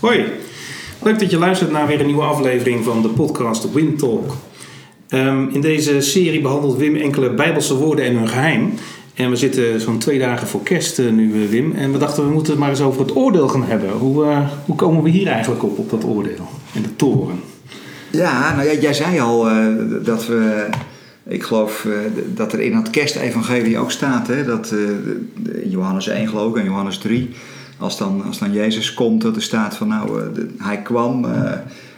Hoi, 0.00 0.24
leuk 1.02 1.18
dat 1.18 1.30
je 1.30 1.38
luistert 1.38 1.70
naar 1.70 1.86
weer 1.86 2.00
een 2.00 2.06
nieuwe 2.06 2.22
aflevering 2.22 2.84
van 2.84 3.02
de 3.02 3.08
podcast 3.08 3.72
Wim 3.72 3.96
Talk. 3.96 4.36
Ehm, 5.08 5.48
in 5.48 5.60
deze 5.60 6.00
serie 6.00 6.40
behandelt 6.40 6.76
Wim 6.76 6.96
enkele 6.96 7.30
Bijbelse 7.30 7.74
woorden 7.74 8.04
en 8.04 8.16
hun 8.16 8.28
geheim. 8.28 8.72
En 9.14 9.30
we 9.30 9.36
zitten 9.36 9.80
zo'n 9.80 9.98
twee 9.98 10.18
dagen 10.18 10.46
voor 10.46 10.62
kerst 10.62 10.98
eh, 10.98 11.10
nu, 11.10 11.42
eh, 11.42 11.48
Wim. 11.48 11.72
En 11.72 11.92
we 11.92 11.98
dachten 11.98 12.24
we 12.24 12.32
moeten 12.32 12.52
het 12.52 12.60
maar 12.60 12.70
eens 12.70 12.80
over 12.80 13.00
het 13.00 13.16
oordeel 13.16 13.48
gaan 13.48 13.64
hebben. 13.64 13.90
Hoe, 13.90 14.24
eh, 14.24 14.48
hoe 14.64 14.76
komen 14.76 15.02
we 15.02 15.10
hier 15.10 15.26
eigenlijk 15.26 15.62
op, 15.62 15.78
op 15.78 15.90
dat 15.90 16.04
oordeel 16.04 16.48
en 16.74 16.82
de 16.82 16.96
toren? 16.96 17.40
Ja, 18.10 18.54
nou 18.54 18.68
ja, 18.68 18.80
jij 18.80 18.94
zei 18.94 19.20
al 19.20 19.48
dat 20.02 20.26
we, 20.26 20.68
ik 21.28 21.42
geloof 21.42 21.86
dat 22.34 22.52
er 22.52 22.60
in 22.60 22.74
het 22.74 22.90
kerstevangelie 22.90 23.78
ook 23.78 23.90
staat, 23.90 24.26
hè, 24.26 24.44
dat 24.44 24.74
Johannes 25.64 26.06
1 26.08 26.28
geloof 26.28 26.56
en 26.56 26.64
Johannes 26.64 26.98
3, 26.98 27.30
als 27.80 27.98
dan, 27.98 28.22
als 28.26 28.38
dan 28.38 28.52
Jezus 28.52 28.94
komt, 28.94 29.22
dat 29.22 29.36
er 29.36 29.42
staat 29.42 29.76
van 29.76 29.88
nou, 29.88 30.20
eh, 30.22 30.34
de- 30.34 30.54
hij 30.58 30.78
kwam 30.82 31.24
eh, 31.24 31.52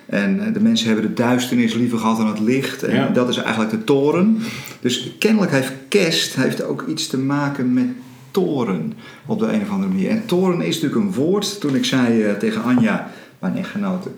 en 0.07 0.53
de 0.53 0.61
mensen 0.61 0.87
hebben 0.87 1.07
de 1.07 1.13
duisternis 1.15 1.75
liever 1.75 1.99
gehad 1.99 2.17
dan 2.17 2.27
het 2.27 2.41
licht. 2.41 2.83
En 2.83 2.95
Ja. 2.97 3.09
dat 3.09 3.29
is 3.29 3.37
eigenlijk 3.37 3.71
de 3.71 3.85
toren. 3.85 4.39
Dus 4.81 5.13
kennelijk 5.19 5.53
heeft 5.53 5.73
kerst 5.89 6.35
heeft 6.35 6.65
ook 6.65 6.85
iets 6.89 7.07
te 7.07 7.19
maken 7.19 7.73
met 7.73 7.87
toren 8.31 8.93
op 9.27 9.39
de 9.39 9.47
een 9.53 9.61
of 9.63 9.71
andere 9.71 9.93
manier. 9.93 10.11
En 10.11 10.27
toren 10.27 10.61
is 10.61 10.81
natuurlijk 10.81 11.01
een 11.03 11.13
woord. 11.25 11.61
Toen 11.61 11.75
ik 11.75 11.85
zei 11.85 12.23
eh, 12.23 12.33
tegen 12.35 12.62
Anja, 12.62 13.11
mijn 13.39 13.57
echtgenote, 13.57 14.09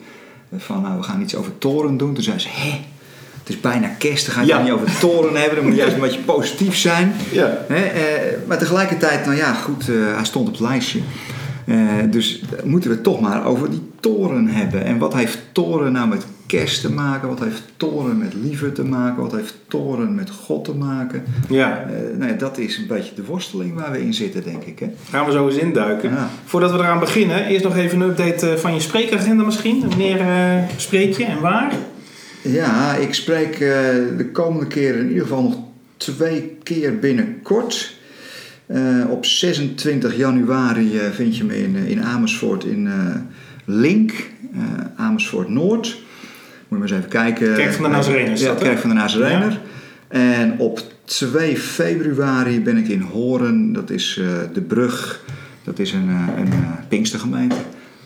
van 0.56 0.82
nou 0.82 0.96
we 0.96 1.02
gaan 1.02 1.20
iets 1.22 1.34
over 1.36 1.58
toren 1.58 1.96
doen. 1.96 2.14
Toen 2.14 2.22
zei 2.24 2.38
ze, 2.38 2.48
hè, 2.50 2.70
het 3.38 3.48
is 3.48 3.60
bijna 3.60 3.88
kerst, 3.98 4.26
dan 4.26 4.34
ga 4.34 4.40
je 4.40 4.46
Ja. 4.46 4.62
niet 4.62 4.72
over 4.72 4.98
toren 4.98 5.34
hebben. 5.36 5.54
Dan 5.56 5.64
moet 5.64 5.74
je 5.74 5.80
juist 5.80 5.94
een 5.94 6.00
beetje 6.00 6.20
positief 6.20 6.76
zijn. 6.76 7.12
Ja. 7.32 7.58
Hè, 7.68 7.84
eh, 7.84 8.36
maar 8.48 8.58
tegelijkertijd, 8.58 9.24
nou 9.24 9.36
ja, 9.36 9.52
goed, 9.52 9.88
eh, 9.88 9.94
hij 10.14 10.24
stond 10.24 10.46
op 10.48 10.52
het 10.52 10.62
lijstje. 10.62 11.00
Eh, 11.66 11.76
dus 12.10 12.42
moeten 12.64 12.90
we 12.90 12.94
het 12.94 13.04
toch 13.04 13.20
maar 13.20 13.46
over 13.46 13.70
die 13.70 13.82
toren 14.00 14.46
hebben. 14.46 14.84
En 14.84 14.98
wat 14.98 15.14
heeft 15.14 15.38
toren 15.52 15.92
nou 15.92 16.08
met 16.08 16.26
kerst 16.46 16.80
te 16.80 16.92
maken? 16.92 17.28
Wat 17.28 17.40
heeft 17.40 17.62
toren 17.76 18.18
met 18.18 18.34
liefde 18.34 18.72
te 18.72 18.84
maken? 18.84 19.22
Wat 19.22 19.32
heeft 19.32 19.54
toren 19.68 20.14
met 20.14 20.30
God 20.30 20.64
te 20.64 20.74
maken? 20.74 21.24
Ja, 21.48 21.86
Eh, 21.88 22.18
nou 22.18 22.30
ja, 22.30 22.36
dat 22.36 22.58
is 22.58 22.76
een 22.78 22.86
beetje 22.86 23.14
de 23.14 23.24
worsteling 23.24 23.74
waar 23.74 23.92
we 23.92 24.00
in 24.00 24.14
zitten, 24.14 24.44
denk 24.44 24.64
ik. 24.64 24.78
Hè? 24.78 24.86
gaan 25.10 25.26
we 25.26 25.32
zo 25.32 25.46
eens 25.46 25.56
induiken. 25.56 26.10
Ja. 26.10 26.30
Voordat 26.44 26.70
we 26.72 26.78
eraan 26.78 26.98
beginnen, 26.98 27.46
eerst 27.46 27.64
nog 27.64 27.76
even 27.76 28.00
een 28.00 28.08
update 28.08 28.50
eh, 28.50 28.56
van 28.56 28.74
je 28.74 28.80
spreekagenda 28.80 29.44
misschien. 29.44 29.88
Wanneer 29.88 30.20
eh, 30.20 30.62
spreek 30.76 31.16
je 31.16 31.24
en 31.24 31.40
waar? 31.40 31.72
Ja, 32.42 32.94
ik 32.94 33.14
spreek 33.14 33.58
de 34.18 34.28
komende 34.32 34.66
keer 34.66 34.96
in 34.96 35.08
ieder 35.08 35.22
geval 35.22 35.42
nog 35.42 35.56
twee 35.96 36.56
keer 36.62 36.98
binnenkort. 36.98 37.96
Eh, 38.66 39.10
op 39.10 39.24
26 39.24 40.16
januari 40.16 40.98
eh, 40.98 41.10
vind 41.10 41.36
je 41.36 41.44
me 41.44 41.62
in, 41.62 41.76
eh, 41.76 41.90
in 41.90 42.02
Amersfoort 42.02 42.64
in 42.64 42.88
Link, 43.64 44.12
Amersfoort 44.96 45.48
Noord. 45.48 45.86
Moet 45.86 45.98
je 46.68 46.74
maar 46.74 46.82
eens 46.82 46.92
even 46.92 47.08
kijken. 47.08 47.54
Kerk 47.54 47.72
van 47.72 47.82
de 47.82 47.90
Nazarener 47.90 48.32
is 48.32 48.40
Ja, 48.40 48.46
dat? 48.46 48.58
Kerk 48.58 48.78
van 48.78 48.88
de 48.88 48.96
Nazarener. 48.96 49.60
En 50.08 50.58
op 50.58 50.82
2 51.04 51.56
februari 51.56 52.60
ben 52.60 52.76
ik 52.76 52.88
in 52.88 53.00
Horen, 53.00 53.72
dat 53.72 53.90
is 53.90 54.20
de 54.52 54.60
brug, 54.60 55.24
dat 55.64 55.78
is 55.78 55.92
een, 55.92 56.08
een 56.36 56.52
Pinkstergemeente. 56.88 57.56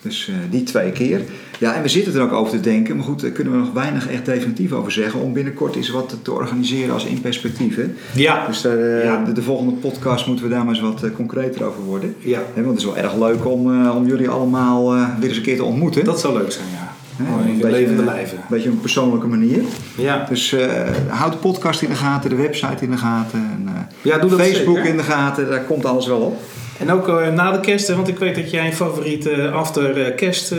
Dus 0.03 0.29
eh, 0.29 0.35
die 0.51 0.63
twee 0.63 0.93
keer. 0.93 1.21
Ja, 1.59 1.75
en 1.75 1.83
we 1.83 1.89
zitten 1.89 2.15
er 2.15 2.21
ook 2.21 2.33
over 2.33 2.53
te 2.53 2.61
denken, 2.61 2.97
maar 2.97 3.05
goed, 3.05 3.21
daar 3.21 3.31
kunnen 3.31 3.53
we 3.53 3.59
nog 3.59 3.73
weinig 3.73 4.09
echt 4.11 4.25
definitief 4.25 4.73
over 4.73 4.93
zeggen. 4.93 5.21
Om 5.21 5.33
binnenkort 5.33 5.77
eens 5.77 5.89
wat 5.91 6.17
te 6.23 6.33
organiseren 6.33 6.95
als 6.95 7.05
in 7.05 7.21
perspectief. 7.21 7.77
Hè? 7.77 7.85
Ja. 8.15 8.47
Dus 8.47 8.61
daar, 8.61 8.79
eh, 8.79 9.05
Ja. 9.05 9.25
de, 9.25 9.33
de 9.33 9.43
volgende 9.43 9.73
podcast 9.73 10.27
moeten 10.27 10.45
we 10.45 10.51
daar 10.51 10.65
maar 10.65 10.75
eens 10.75 10.83
wat 10.83 11.03
eh, 11.03 11.11
concreter 11.17 11.65
over 11.65 11.83
worden. 11.83 12.15
Ja, 12.19 12.39
Hè, 12.55 12.63
want 12.63 12.67
het 12.67 12.79
is 12.79 12.85
wel 12.85 12.97
erg 12.97 13.17
leuk 13.17 13.47
om, 13.47 13.89
om 13.91 14.07
jullie 14.07 14.29
allemaal 14.29 14.93
weer 14.95 15.29
eens 15.29 15.37
een 15.37 15.43
keer 15.43 15.57
te 15.57 15.65
ontmoeten. 15.65 16.05
dat 16.05 16.21
zou 16.21 16.39
leuk 16.39 16.53
zijn, 16.53 16.67
ja. 16.73 16.93
Hè, 17.25 17.41
een 17.51 17.55
beetje, 17.59 17.71
levende 17.71 18.05
lijven. 18.05 18.39
Een 18.39 18.45
beetje 18.49 18.69
op 18.69 18.75
een 18.75 18.81
persoonlijke 18.81 19.27
manier. 19.27 19.63
Ja. 19.97 20.27
Dus 20.29 20.55
houd 21.09 21.33
de 21.33 21.39
podcast 21.39 21.83
in 21.83 21.89
de 21.89 21.95
gaten, 21.95 22.31
de 22.31 22.37
website 22.37 22.85
in 22.85 22.91
de 22.91 22.97
gaten. 22.97 23.39
En, 23.39 23.89
Ja, 24.03 24.19
doe 24.19 24.31
Facebook 24.31 24.79
in 24.79 24.97
de 24.97 25.03
gaten, 25.03 25.49
daar 25.49 25.63
komt 25.65 25.85
alles 25.85 26.07
wel 26.07 26.19
op. 26.21 26.41
En 26.79 26.91
ook 26.91 27.09
eh, 27.09 27.33
na 27.35 27.53
de 27.53 27.61
kerst, 27.61 27.89
want 27.95 28.09
ik 28.09 28.19
weet 28.19 28.35
dat 28.35 28.51
jij 28.51 28.67
een 28.67 28.73
favoriete 28.73 29.51
after 29.51 30.03
eh, 30.07 30.17
kerst 30.17 30.53
eh, 30.53 30.59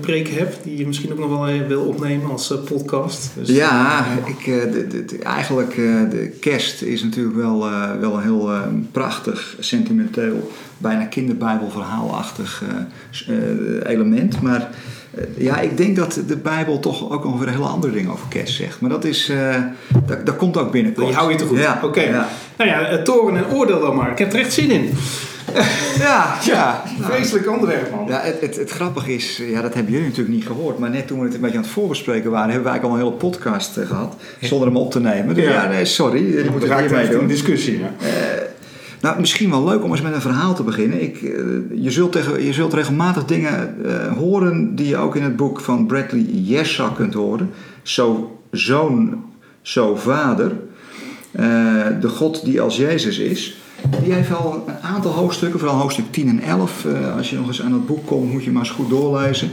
preek 0.00 0.28
hebt. 0.28 0.58
Die 0.64 0.78
je 0.78 0.86
misschien 0.86 1.12
ook 1.12 1.18
nog 1.18 1.28
wel 1.28 1.66
wil 1.68 1.82
opnemen 1.82 2.30
als 2.30 2.54
podcast. 2.64 3.30
Dus, 3.34 3.48
Ja, 3.48 4.04
ik, 4.24 4.44
de, 4.44 5.04
de- 5.06 5.18
eigenlijk 5.22 5.74
de 6.10 6.36
kerst 6.40 6.82
is 6.82 7.02
natuurlijk 7.02 7.36
wel, 7.36 7.66
wel 8.00 8.14
een 8.14 8.22
heel 8.22 8.50
prachtig, 8.92 9.56
sentimenteel, 9.58 10.50
bijna 10.78 11.04
kinderbijbelverhaalachtig 11.04 12.62
element. 13.82 14.42
Maar 14.42 14.70
ja, 15.36 15.60
ik 15.60 15.76
denk 15.76 15.96
dat 15.96 16.20
de 16.26 16.36
Bijbel 16.36 16.78
toch 16.80 17.10
ook 17.10 17.24
nog 17.24 17.38
weer 17.38 17.48
hele 17.48 17.64
andere 17.64 17.92
dingen 17.92 18.12
over 18.12 18.26
kerst 18.28 18.54
zegt. 18.54 18.80
Maar 18.80 18.90
dat 18.90 19.04
is, 19.04 19.28
eh, 19.28 19.54
dat, 20.06 20.26
dat 20.26 20.36
komt 20.36 20.56
ook 20.56 20.70
binnenkort. 20.72 21.06
Die 21.06 21.16
hou 21.16 21.30
je 21.30 21.36
te 21.36 21.44
goed. 21.44 21.58
Ja, 21.58 21.80
Oké. 21.84 22.00
ja. 22.00 22.28
Nou 22.56 22.70
ja, 22.70 22.80
eh, 22.88 23.02
toren 23.02 23.36
en 23.36 23.46
oordeel 23.50 23.80
dan 23.80 23.96
maar. 23.96 24.10
Ik 24.10 24.18
heb 24.18 24.32
er 24.32 24.38
echt 24.38 24.52
zin 24.52 24.70
in. 24.70 24.90
ja, 25.98 26.34
ja. 26.44 26.82
Nou, 26.98 27.12
Vreselijk 27.12 27.50
onderwerp, 27.50 27.90
man. 27.90 28.04
Ja, 28.08 28.20
het, 28.20 28.40
het, 28.40 28.56
het 28.56 28.70
grappige 28.70 29.14
is, 29.14 29.42
ja, 29.50 29.60
dat 29.62 29.74
hebben 29.74 29.92
jullie 29.92 30.08
natuurlijk 30.08 30.34
niet 30.36 30.46
gehoord. 30.46 30.78
Maar 30.78 30.90
net 30.90 31.06
toen 31.06 31.18
we 31.18 31.24
het 31.24 31.34
een 31.34 31.40
beetje 31.40 31.56
aan 31.56 31.62
het 31.62 31.72
voorbespreken 31.72 32.30
waren, 32.30 32.50
hebben 32.50 32.64
we 32.64 32.70
eigenlijk 32.70 33.02
al 33.02 33.06
een 33.06 33.12
hele 33.16 33.30
podcast 33.30 33.76
eh, 33.76 33.86
gehad. 33.86 34.14
Zonder 34.40 34.68
hem 34.68 34.76
op 34.76 34.90
te 34.90 35.00
nemen. 35.00 35.34
Dus 35.34 35.44
Ja. 35.44 35.68
nee, 35.68 35.84
sorry. 35.84 36.18
Die 36.42 36.50
moeten 36.50 36.70
er 36.70 36.78
hiermee 36.80 37.00
echt 37.00 37.12
in 37.12 37.18
doen. 37.18 37.28
discussie. 37.28 37.78
Ja. 37.78 37.92
Eh, 38.06 38.06
nou, 39.00 39.20
misschien 39.20 39.50
wel 39.50 39.64
leuk 39.64 39.84
om 39.84 39.90
eens 39.90 40.00
met 40.00 40.14
een 40.14 40.20
verhaal 40.20 40.54
te 40.54 40.62
beginnen. 40.62 41.02
Ik, 41.02 41.22
eh, 41.22 41.82
je, 41.82 41.90
zult 41.90 42.12
tegen, 42.12 42.44
je 42.44 42.52
zult 42.52 42.74
regelmatig 42.74 43.24
dingen 43.24 43.84
eh, 43.84 44.12
horen 44.12 44.74
die 44.74 44.88
je 44.88 44.96
ook 44.96 45.16
in 45.16 45.22
het 45.22 45.36
boek 45.36 45.60
van 45.60 45.86
Bradley 45.86 46.26
Yessa 46.30 46.88
kunt 46.88 47.14
horen. 47.14 47.50
Zo 47.82 48.38
zoon, 48.50 49.24
zo 49.62 49.96
vader. 49.96 50.52
Eh, 51.30 51.44
de 52.00 52.08
God 52.08 52.44
die 52.44 52.60
als 52.60 52.76
Jezus 52.76 53.18
is. 53.18 53.56
Die 54.02 54.12
heeft 54.12 54.34
al 54.34 54.64
een 54.66 54.78
aantal 54.82 55.12
hoofdstukken, 55.12 55.58
vooral 55.60 55.78
hoofdstuk 55.78 56.12
10 56.12 56.28
en 56.28 56.40
11. 56.40 56.84
eh, 56.84 57.16
als 57.16 57.30
je 57.30 57.36
nog 57.36 57.46
eens 57.46 57.62
aan 57.62 57.72
het 57.72 57.86
boek 57.86 58.06
komt, 58.06 58.32
moet 58.32 58.44
je 58.44 58.50
maar 58.50 58.62
eens 58.62 58.70
goed 58.70 58.88
doorlezen. 58.88 59.50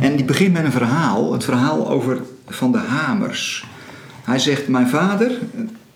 En 0.00 0.16
die 0.16 0.24
begint 0.24 0.52
met 0.52 0.64
een 0.64 0.72
verhaal. 0.72 1.32
Het 1.32 1.44
verhaal 1.44 1.90
over 1.90 2.18
Van 2.46 2.72
de 2.72 2.78
Hamers. 2.78 3.64
Hij 4.24 4.38
zegt, 4.38 4.68
mijn 4.68 4.88
vader, 4.88 5.30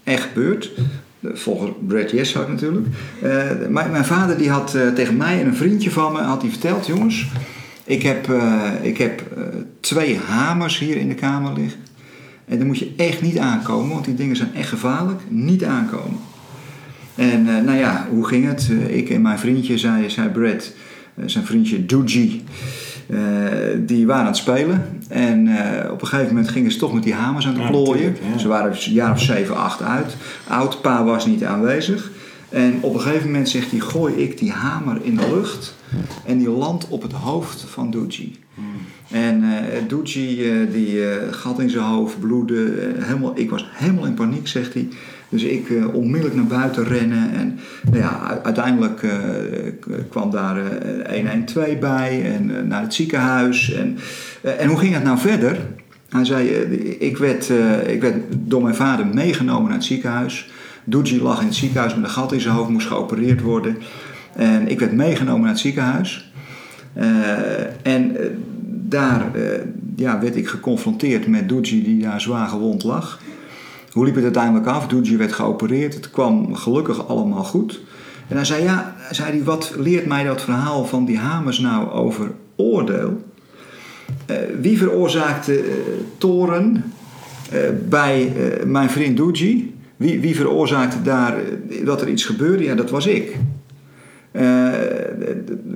echt 0.05 0.23
gebeurd, 0.23 0.71
volgens 1.25 1.71
Brad 1.87 2.10
Yeshak 2.10 2.49
natuurlijk. 2.49 2.87
Eh, 3.22 3.50
mijn, 3.69 3.91
mijn 3.91 4.05
vader 4.05 4.38
die 4.38 4.50
had 4.50 4.75
eh, 4.75 4.88
tegen 4.88 5.16
mij 5.16 5.41
en 5.41 5.47
een 5.47 5.56
vriendje 5.56 5.91
van 5.91 6.12
me 6.12 6.21
had 6.21 6.44
verteld, 6.49 6.87
jongens, 6.87 7.27
ik 7.84 8.03
heb, 8.03 8.28
eh, 8.31 8.71
ik 8.83 8.99
heb 8.99 9.22
eh, 9.37 9.43
twee 9.81 10.19
hamers 10.19 10.78
hier 10.78 10.97
in 10.97 11.09
de 11.09 11.15
kamer 11.15 11.53
liggen. 11.53 11.81
En 12.44 12.59
daar 12.59 12.66
moet 12.66 12.78
je 12.78 12.93
echt 12.97 13.22
niet 13.22 13.38
aankomen, 13.38 13.93
want 13.93 14.05
die 14.05 14.15
dingen 14.15 14.37
zijn 14.37 14.55
echt 14.55 14.69
gevaarlijk. 14.69 15.21
Niet 15.28 15.65
aankomen. 15.65 16.19
En 17.15 17.49
eh, 17.49 17.62
nou 17.62 17.78
ja, 17.78 18.06
hoe 18.11 18.27
ging 18.27 18.47
het? 18.47 18.69
Eh, 18.71 18.97
ik 18.97 19.11
en 19.11 19.22
mijn 19.22 19.38
vriendje, 19.38 19.78
zei, 19.78 20.11
zei 20.11 20.28
Brad, 20.28 20.72
eh, 21.15 21.25
zijn 21.27 21.44
vriendje 21.44 21.87
Doogie, 21.87 22.43
eh, 22.44 22.92
die 23.79 24.07
waren 24.07 24.21
aan 24.21 24.27
het 24.27 24.37
spelen. 24.37 25.01
En 25.09 25.49
eh, 25.49 25.91
op 25.91 26.01
een 26.03 26.07
gegeven 26.07 26.35
moment 26.35 26.49
gingen 26.49 26.73
ze 26.73 26.79
toch 26.79 26.93
met 26.93 27.03
die 27.03 27.15
hamers 27.15 27.47
aan 27.47 27.61
het 27.61 27.71
plooien. 27.71 28.17
ja. 28.33 28.39
Ze 28.39 28.49
waren 28.49 28.73
een 28.73 28.93
jaar 28.93 29.13
of 29.13 29.21
zeven, 29.23 29.57
acht 29.57 29.83
uit. 29.83 30.17
Oud, 30.49 30.81
pa 30.81 31.05
was 31.05 31.27
niet 31.27 31.45
aanwezig. 31.45 32.11
En 32.49 32.79
op 32.81 32.95
een 32.95 33.01
gegeven 33.01 33.27
moment 33.27 33.49
zegt 33.49 33.71
hij, 33.71 33.81
gooi 33.81 34.15
ik 34.15 34.39
die 34.39 34.51
hamer 34.53 34.99
in 35.03 35.17
de 35.17 35.31
lucht. 35.35 35.75
En 36.27 36.39
die 36.39 36.51
landt 36.51 36.89
op 36.89 37.03
het 37.03 37.12
hoofd 37.12 37.65
van 37.69 37.91
Doogie. 37.91 38.39
En 39.11 39.43
eh 39.45 39.79
Doogie, 39.89 40.51
eh, 40.51 40.73
die 40.73 41.11
eh, 41.11 41.33
gat 41.33 41.61
in 41.61 41.71
zijn 41.71 41.85
hoofd, 41.85 42.21
bloedde. 42.21 42.65
eh, 42.65 43.05
helemaal, 43.05 43.33
ik 43.35 43.51
was 43.51 43.69
helemaal 43.73 44.05
in 44.07 44.15
paniek, 44.15 44.49
zegt 44.49 44.75
hij. 44.75 44.89
Dus 45.32 45.43
ik 45.43 45.70
eh, 45.70 45.94
onmiddellijk 45.94 46.34
naar 46.34 46.59
buiten 46.59 46.84
rennen. 46.84 47.32
En 47.32 47.59
nou 47.82 47.98
ja, 47.98 48.41
uiteindelijk 48.43 49.03
eh, 49.03 49.12
kwam 50.09 50.31
daar 50.31 50.56
eh 51.03 51.31
112 51.31 51.78
bij 51.78 52.34
en 52.34 52.69
naar 52.69 52.82
het 52.82 52.94
ziekenhuis. 52.94 53.73
En, 53.73 53.99
en 54.58 54.69
hoe 54.69 54.79
ging 54.79 54.94
het 54.94 55.05
nou 55.05 55.19
verder? 55.19 55.56
Hij 56.08 56.25
zei, 56.25 56.49
ik, 56.99 57.17
werd, 57.17 57.50
ik 57.87 58.00
werd 58.00 58.17
door 58.31 58.62
mijn 58.62 58.75
vader 58.75 59.06
meegenomen 59.06 59.64
naar 59.64 59.79
het 59.79 59.84
ziekenhuis. 59.84 60.50
Doogie 60.84 61.23
lag 61.23 61.40
in 61.40 61.46
het 61.46 61.55
ziekenhuis 61.55 61.94
met 61.94 62.05
een 62.05 62.11
gat 62.11 62.32
in 62.32 62.40
zijn 62.40 62.55
hoofd, 62.55 62.70
moest 62.70 62.87
geopereerd 62.87 63.40
worden. 63.40 63.76
En 64.37 64.69
ik 64.69 64.78
werd 64.78 64.93
meegenomen 64.93 65.40
naar 65.40 65.50
het 65.50 65.58
ziekenhuis. 65.58 66.32
En 67.82 68.17
daar 68.88 69.31
ja, 69.96 70.20
werd 70.20 70.37
ik 70.37 70.49
geconfronteerd 70.49 71.26
met 71.26 71.49
Doogie 71.49 71.82
die 71.82 72.02
daar 72.02 72.20
zwaar 72.20 72.49
gewond 72.49 72.82
lag. 72.82 73.20
Hoe 73.93 74.05
liep 74.05 74.15
het 74.15 74.25
uiteindelijk 74.25 74.67
af? 74.67 74.87
Doogie 74.87 75.17
werd 75.17 75.33
geopereerd. 75.33 75.94
Het 75.94 76.11
kwam 76.11 76.55
gelukkig 76.55 77.09
allemaal 77.09 77.44
goed. 77.44 77.81
En 78.29 78.37
hij 78.37 78.44
zei, 78.44 78.62
ja, 78.62 78.97
zei 79.11 79.31
hij, 79.31 79.44
wat 79.44 79.75
leert 79.77 80.06
mij 80.06 80.25
dat 80.25 80.43
verhaal 80.43 80.85
van 80.85 81.05
die 81.05 81.19
hamers 81.19 81.59
nou 81.59 81.91
over 81.91 82.31
oordeel? 82.56 83.23
Eh, 84.27 84.37
wie 84.61 84.79
veroorzaakte 84.79 85.59
eh, 85.59 85.67
toren 86.19 86.93
eh, 87.50 87.61
bij 87.89 88.33
mijn 88.67 88.91
vriend 88.91 89.17
Doogie? 89.17 89.75
Wie, 89.97 90.21
wie 90.21 90.37
veroorzaakte 90.37 91.03
daar 91.03 91.37
dat 91.85 92.00
er 92.00 92.09
iets 92.09 92.25
gebeurde? 92.25 92.65
Ja, 92.65 92.75
dat 92.75 92.91
was 92.91 93.06
ik. 93.06 93.37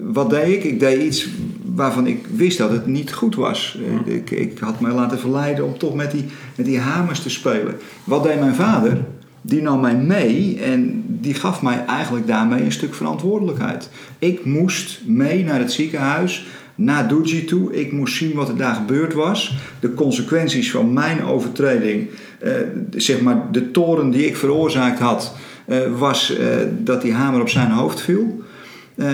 Wat 0.03 0.31
deed 0.31 0.49
ik? 0.49 0.65
Ik 0.65 0.81
deed 0.81 1.03
iets 1.03 1.29
waarvan 1.77 2.07
ik 2.07 2.27
wist 2.35 2.59
dat 2.59 2.71
het 2.71 2.87
niet 2.87 3.13
goed 3.13 3.35
was. 3.35 3.79
Eh, 4.07 4.15
Ik, 4.15 4.31
ik 4.31 4.59
had 4.59 4.81
mij 4.81 4.93
laten 4.93 5.19
verleiden 5.19 5.65
om 5.65 5.79
toch 5.79 5.95
met 5.95 6.11
die, 6.11 6.25
met 6.57 6.67
die 6.67 6.79
hamers 6.79 7.21
te 7.21 7.31
spelen. 7.31 7.75
Wat 8.05 8.23
deed 8.23 8.41
mijn 8.41 8.55
vader? 8.55 8.99
Die 9.41 9.63
nam 9.63 9.81
mij 9.81 9.97
mee 9.97 10.61
en 10.63 11.05
die 11.07 11.35
gaf 11.35 11.63
mij 11.63 11.85
eigenlijk 11.87 12.27
daarmee 12.27 12.63
een 12.63 12.73
stuk 12.73 12.95
verantwoordelijkheid. 12.95 13.91
Ik 14.19 14.45
moest 14.45 15.01
mee 15.07 15.45
naar 15.45 15.59
het 15.59 15.73
ziekenhuis, 15.73 16.47
naar 16.75 17.09
Doji 17.09 17.45
toe. 17.45 17.75
Ik 17.75 17.93
moest 17.93 18.17
zien 18.17 18.35
wat 18.35 18.49
er 18.49 18.57
daar 18.57 18.75
gebeurd 18.75 19.15
was. 19.15 19.57
De 19.81 19.95
consequenties 19.95 20.71
van 20.71 20.93
mijn 20.93 21.25
overtreding, 21.25 22.09
eh, 22.41 22.53
zeg 22.97 23.21
maar 23.21 23.43
de 23.53 23.71
toren 23.71 24.11
die 24.11 24.27
ik 24.27 24.37
veroorzaakt 24.37 24.99
had, 24.99 25.35
eh, 25.65 25.79
was 25.99 26.37
eh, 26.37 26.47
dat 26.79 27.03
die 27.03 27.13
hamer 27.13 27.41
op 27.41 27.49
zijn 27.49 27.71
hoofd 27.71 28.01
viel. 28.01 28.45
Eh, 28.97 29.07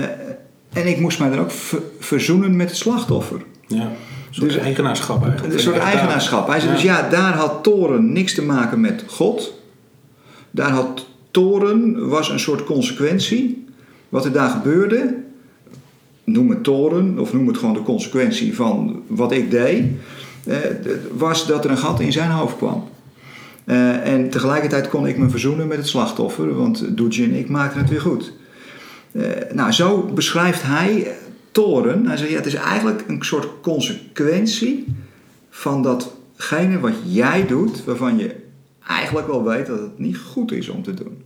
en 0.73 0.87
ik 0.87 0.99
moest 0.99 1.19
mij 1.19 1.29
dan 1.29 1.39
ook 1.39 1.51
ver- 1.51 1.81
verzoenen 1.99 2.55
met 2.55 2.67
het 2.69 2.77
slachtoffer. 2.77 3.41
Ja. 3.67 3.81
Een 3.81 3.89
soort 4.29 4.51
Dus- 4.51 4.57
eigenaarschap 4.61 5.23
eigenlijk. 5.23 5.53
Een 5.53 5.59
soort 5.59 5.77
eigenaarschap. 5.77 6.47
Hij 6.47 6.59
zei 6.59 6.71
dus 6.73 6.81
ja, 6.81 7.09
daar 7.09 7.33
had 7.33 7.63
toren 7.63 8.11
niks 8.13 8.33
te 8.33 8.41
maken 8.41 8.81
met 8.81 9.03
God. 9.07 9.53
Daar 10.51 10.69
had 10.71 11.05
toren, 11.31 12.07
was 12.09 12.29
een 12.29 12.39
soort 12.39 12.63
consequentie. 12.63 13.65
Wat 14.09 14.25
er 14.25 14.31
daar 14.31 14.49
gebeurde, 14.49 15.15
noem 16.23 16.49
het 16.49 16.63
toren, 16.63 17.19
of 17.19 17.33
noem 17.33 17.47
het 17.47 17.57
gewoon 17.57 17.73
de 17.73 17.81
consequentie 17.83 18.55
van 18.55 19.01
wat 19.07 19.31
ik 19.31 19.51
deed, 19.51 19.83
eh, 20.45 20.57
was 21.17 21.47
dat 21.47 21.65
er 21.65 21.71
een 21.71 21.77
gat 21.77 21.99
in 21.99 22.11
zijn 22.11 22.29
hoofd 22.31 22.57
kwam. 22.57 22.83
Eh, 23.65 24.07
en 24.13 24.29
tegelijkertijd 24.29 24.89
kon 24.89 25.07
ik 25.07 25.17
me 25.17 25.29
verzoenen 25.29 25.67
met 25.67 25.77
het 25.77 25.87
slachtoffer, 25.87 26.55
want 26.55 26.97
Doetje 26.97 27.23
en 27.23 27.33
ik 27.35 27.49
maakten 27.49 27.79
het 27.79 27.89
weer 27.89 28.01
goed. 28.01 28.33
Eh, 29.13 29.53
nou, 29.53 29.71
zo 29.71 30.01
beschrijft 30.13 30.63
hij 30.63 31.15
toren. 31.51 32.07
Hij 32.07 32.17
zegt, 32.17 32.29
ja, 32.29 32.35
het 32.35 32.45
is 32.45 32.53
eigenlijk 32.53 33.03
een 33.07 33.23
soort 33.23 33.47
consequentie 33.61 34.95
van 35.49 35.81
datgene 35.81 36.79
wat 36.79 36.93
jij 37.05 37.47
doet, 37.47 37.83
waarvan 37.83 38.17
je 38.17 38.35
eigenlijk 38.87 39.27
wel 39.27 39.43
weet 39.43 39.65
dat 39.65 39.79
het 39.79 39.99
niet 39.99 40.17
goed 40.17 40.51
is 40.51 40.69
om 40.69 40.83
te 40.83 40.93
doen. 40.93 41.21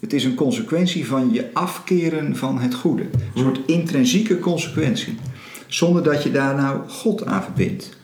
Het 0.00 0.12
is 0.12 0.24
een 0.24 0.34
consequentie 0.34 1.06
van 1.06 1.32
je 1.32 1.50
afkeren 1.52 2.36
van 2.36 2.58
het 2.58 2.74
goede. 2.74 3.02
Een 3.02 3.42
soort 3.42 3.60
intrinsieke 3.66 4.38
consequentie. 4.38 5.18
Zonder 5.66 6.02
dat 6.02 6.22
je 6.22 6.30
daar 6.30 6.54
nou 6.54 6.88
God 6.88 7.24
aan 7.26 7.42
verbindt. 7.42 7.96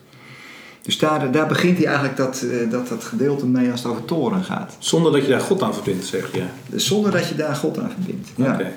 Dus 0.82 0.98
daar, 0.98 1.32
daar 1.32 1.46
begint 1.46 1.76
hij 1.76 1.86
eigenlijk 1.86 2.16
dat, 2.16 2.42
eh, 2.42 2.70
dat, 2.70 2.88
dat 2.88 3.04
gedeelte 3.04 3.46
mee 3.46 3.70
als 3.70 3.82
het 3.82 3.90
over 3.92 4.04
toren 4.04 4.44
gaat. 4.44 4.76
Zonder 4.78 5.12
dat 5.12 5.22
je 5.22 5.28
daar 5.28 5.40
God 5.40 5.62
aan 5.62 5.74
verbindt, 5.74 6.04
zeg 6.04 6.32
je. 6.32 6.42
Zonder 6.74 7.10
dat 7.10 7.28
je 7.28 7.34
daar 7.34 7.54
God 7.54 7.78
aan 7.78 7.90
verbindt. 7.90 8.28
Ja. 8.36 8.52
Oké. 8.52 8.72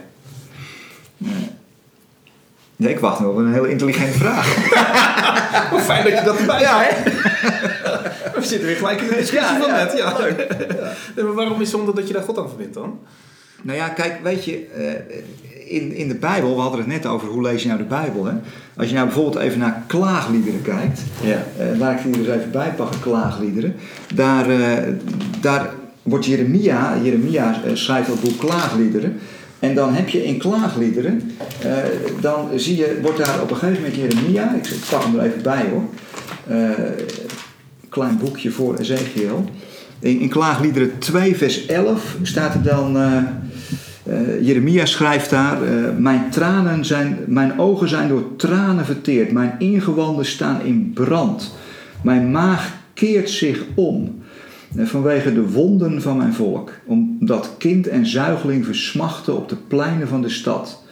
Ja, 2.75 2.89
ik 2.89 2.99
wacht 2.99 3.19
nog 3.19 3.29
op 3.29 3.37
een 3.37 3.53
hele 3.53 3.69
intelligente 3.69 4.17
vraag. 4.17 4.47
Oh, 5.73 5.79
fijn 5.79 6.03
dat 6.03 6.17
je 6.19 6.23
dat 6.25 6.37
erbij 6.39 6.59
Ja, 6.59 6.81
hebt. 6.81 7.03
We 8.35 8.41
zitten 8.47 8.67
weer 8.67 8.75
gelijk 8.75 9.01
in 9.01 9.07
de 9.07 9.15
discussie 9.15 9.55
Ja, 9.57 9.61
van 9.61 9.71
net. 9.71 9.93
Ja. 9.97 10.17
Nee, 11.15 11.25
maar 11.25 11.33
waarom 11.33 11.61
is 11.61 11.69
zonder 11.69 11.95
dat 11.95 12.07
je 12.07 12.13
daar 12.13 12.23
God 12.23 12.37
aan 12.37 12.47
verbindt 12.47 12.73
dan? 12.73 12.99
Nou 13.61 13.77
ja, 13.77 13.87
kijk, 13.89 14.19
weet 14.23 14.45
je, 14.45 14.65
eh, 14.65 15.75
in, 15.75 15.91
in 15.95 16.07
de 16.07 16.15
Bijbel, 16.15 16.55
we 16.55 16.61
hadden 16.61 16.79
het 16.79 16.87
net 16.89 17.05
over 17.05 17.27
hoe 17.27 17.41
lees 17.41 17.61
je 17.61 17.67
nou 17.67 17.79
de 17.79 17.85
Bijbel. 17.87 18.25
Hè? 18.25 18.33
Als 18.77 18.87
je 18.87 18.93
nou 18.93 19.05
bijvoorbeeld 19.05 19.43
even 19.43 19.59
naar 19.59 19.83
klaagliederen 19.87 20.61
kijkt, 20.61 21.01
Ja. 21.21 21.43
eh, 21.57 21.77
laat 21.79 21.99
ik 21.99 22.03
die 22.03 22.13
er 22.23 22.29
eens 22.31 22.39
even 22.39 22.51
bij 22.51 22.73
pakken, 22.75 22.99
klaagliederen. 22.99 23.75
Daar, 24.15 24.49
eh, 24.49 24.87
daar 25.41 25.69
wordt 26.03 26.25
Jeremia, 26.25 26.93
Jeremia 27.03 27.55
schrijft 27.73 28.07
dat 28.07 28.21
boek 28.21 28.37
klaagliederen. 28.39 29.19
En 29.61 29.75
dan 29.75 29.93
heb 29.93 30.09
je 30.09 30.25
in 30.25 30.37
klaagliederen, 30.37 31.31
eh, 31.61 31.73
dan 32.21 32.49
zie 32.55 32.77
je, 32.77 32.99
wordt 33.01 33.17
daar 33.17 33.41
op 33.41 33.51
een 33.51 33.57
gegeven 33.57 33.81
moment 33.83 33.95
Jeremia, 33.95 34.53
ik 34.55 34.69
pak 34.89 35.03
hem 35.03 35.19
er 35.19 35.25
even 35.25 35.41
bij 35.41 35.65
hoor, 35.69 35.83
eh, 36.47 36.69
klein 37.89 38.17
boekje 38.17 38.51
voor 38.51 38.77
Ezekiel. 38.77 39.45
In, 39.99 40.19
in 40.19 40.29
Klaagliederen 40.29 40.91
2, 40.99 41.35
vers 41.35 41.65
11 41.65 42.17
staat 42.21 42.53
er 42.53 42.61
dan. 42.63 42.97
eh, 42.97 43.23
Jeremia 44.41 44.85
schrijft 44.85 45.29
daar: 45.29 45.57
Mijn 45.97 46.29
tranen 46.29 46.85
zijn, 46.85 47.19
mijn 47.27 47.59
ogen 47.59 47.89
zijn 47.89 48.07
door 48.07 48.35
tranen 48.35 48.85
verteerd, 48.85 49.31
mijn 49.31 49.55
ingewanden 49.59 50.25
staan 50.25 50.61
in 50.61 50.91
brand, 50.93 51.53
mijn 52.03 52.31
maag 52.31 52.73
keert 52.93 53.29
zich 53.29 53.63
om. 53.75 54.20
Eh, 54.77 54.85
Vanwege 54.85 55.33
de 55.33 55.49
wonden 55.49 56.01
van 56.01 56.17
mijn 56.17 56.33
volk, 56.33 56.71
omdat 56.85 57.55
kind 57.57 57.87
en 57.87 58.05
zuigeling 58.05 58.65
versmachten 58.65 59.37
op 59.37 59.49
de 59.49 59.55
pleinen 59.67 60.07
van 60.07 60.21
de 60.21 60.29
stad. 60.29 60.83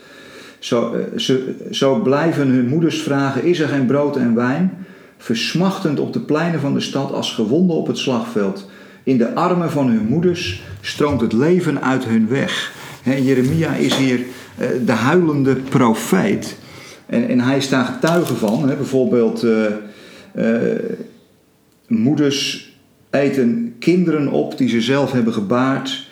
Zo, 0.59 0.93
eh, 0.93 1.33
zo 1.71 2.01
blijven 2.01 2.47
hun 2.47 2.67
moeders 2.67 3.01
vragen: 3.01 3.43
Is 3.43 3.59
er 3.59 3.67
geen 3.67 3.85
brood 3.85 4.17
en 4.17 4.35
wijn? 4.35 4.85
Versmachtend 5.17 5.99
op 5.99 6.13
de 6.13 6.19
pleinen 6.19 6.59
van 6.59 6.73
de 6.73 6.79
stad 6.79 7.11
als 7.11 7.33
gewonden 7.33 7.75
op 7.75 7.87
het 7.87 7.97
slagveld. 7.97 8.69
In 9.03 9.17
de 9.17 9.35
armen 9.35 9.71
van 9.71 9.87
hun 9.87 10.07
moeders 10.07 10.63
stroomt 10.81 11.21
het 11.21 11.33
leven 11.33 11.81
uit 11.81 12.05
hun 12.05 12.27
weg. 12.27 12.73
Jeremia 13.03 13.73
is 13.73 13.95
hier 13.95 14.19
eh, 14.57 14.67
de 14.85 14.91
huilende 14.91 15.55
profeet. 15.55 16.57
En, 17.05 17.27
en 17.27 17.39
hij 17.39 17.57
is 17.57 17.69
daar 17.69 17.85
getuige 17.85 18.35
van. 18.35 18.65
Bijvoorbeeld, 18.65 19.45
moeders 21.87 22.69
eten 23.09 23.68
kinderen 23.79 24.27
op 24.27 24.57
die 24.57 24.69
ze 24.69 24.81
zelf 24.81 25.11
hebben 25.11 25.33
gebaard. 25.33 26.07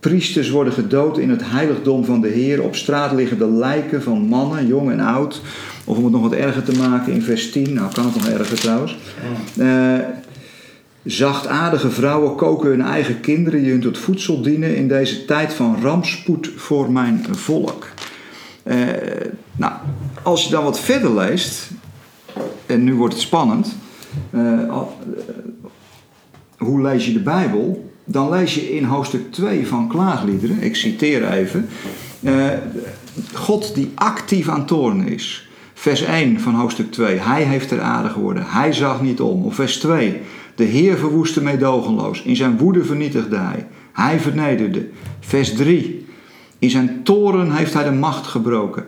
Priesters 0.00 0.50
worden 0.50 0.72
gedood 0.72 1.18
in 1.18 1.30
het 1.30 1.42
heiligdom 1.44 2.04
van 2.04 2.20
de 2.20 2.28
Heer. 2.28 2.62
Op 2.62 2.76
straat 2.76 3.12
liggen 3.12 3.38
de 3.38 3.50
lijken 3.50 4.02
van 4.02 4.18
mannen, 4.18 4.66
jong 4.66 4.90
en 4.90 5.00
oud. 5.00 5.40
Of 5.84 5.96
om 5.96 6.02
het 6.04 6.12
nog 6.12 6.22
wat 6.22 6.32
erger 6.32 6.62
te 6.62 6.76
maken 6.76 7.12
in 7.12 7.22
vers 7.22 7.50
10. 7.50 7.72
Nou, 7.72 7.92
kan 7.92 8.04
het 8.04 8.14
nog 8.14 8.28
erger 8.28 8.58
trouwens. 8.58 8.98
Eh, 9.56 9.94
zachtaardige 11.04 11.90
vrouwen 11.90 12.34
koken 12.34 12.68
hun 12.70 12.82
eigen 12.82 13.20
kinderen 13.20 13.62
die 13.62 13.70
hun 13.70 13.80
tot 13.80 13.98
voedsel 13.98 14.42
dienen 14.42 14.76
in 14.76 14.88
deze 14.88 15.24
tijd 15.24 15.52
van 15.52 15.82
rampspoed 15.82 16.50
voor 16.56 16.92
mijn 16.92 17.26
volk. 17.30 17.86
Eh, 18.62 18.76
nou, 19.56 19.72
als 20.22 20.44
je 20.44 20.50
dan 20.50 20.64
wat 20.64 20.80
verder 20.80 21.14
leest, 21.14 21.70
en 22.66 22.84
nu 22.84 22.94
wordt 22.94 23.14
het 23.14 23.22
spannend. 23.22 23.76
eh, 24.30 24.82
hoe 26.64 26.82
lees 26.82 27.06
je 27.06 27.12
de 27.12 27.22
Bijbel? 27.22 27.92
Dan 28.04 28.30
lees 28.30 28.54
je 28.54 28.76
in 28.76 28.84
hoofdstuk 28.84 29.32
2 29.32 29.66
van 29.66 29.88
Klaagliederen, 29.88 30.62
ik 30.62 30.76
citeer 30.76 31.30
even, 31.30 31.68
eh, 32.22 32.48
God 33.32 33.74
die 33.74 33.92
actief 33.94 34.48
aan 34.48 34.66
toorn 34.66 35.08
is. 35.08 35.48
Vers 35.74 36.02
1 36.02 36.40
van 36.40 36.54
hoofdstuk 36.54 36.92
2, 36.92 37.18
hij 37.18 37.42
heeft 37.42 37.68
ter 37.68 37.80
aarde 37.80 38.08
geworden, 38.08 38.44
hij 38.46 38.72
zag 38.72 39.02
niet 39.02 39.20
om. 39.20 39.44
Of 39.44 39.54
vers 39.54 39.76
2, 39.78 40.20
de 40.54 40.64
Heer 40.64 40.96
verwoestte 40.96 41.42
meedogenloos, 41.42 42.22
in 42.22 42.36
zijn 42.36 42.58
woede 42.58 42.84
vernietigde 42.84 43.36
hij, 43.36 43.66
hij 43.92 44.20
vernederde. 44.20 44.88
Vers 45.20 45.54
3, 45.54 46.06
in 46.58 46.70
zijn 46.70 47.00
toren 47.02 47.52
heeft 47.52 47.74
hij 47.74 47.84
de 47.84 47.92
macht 47.92 48.26
gebroken. 48.26 48.86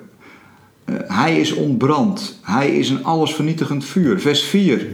Eh, 0.85 0.95
hij 1.07 1.41
is 1.41 1.55
ontbrand, 1.55 2.41
hij 2.43 2.79
is 2.79 2.91
een 2.91 3.05
allesvernietigend 3.05 3.85
vuur. 3.85 4.21
Vers 4.21 4.43
4, 4.43 4.87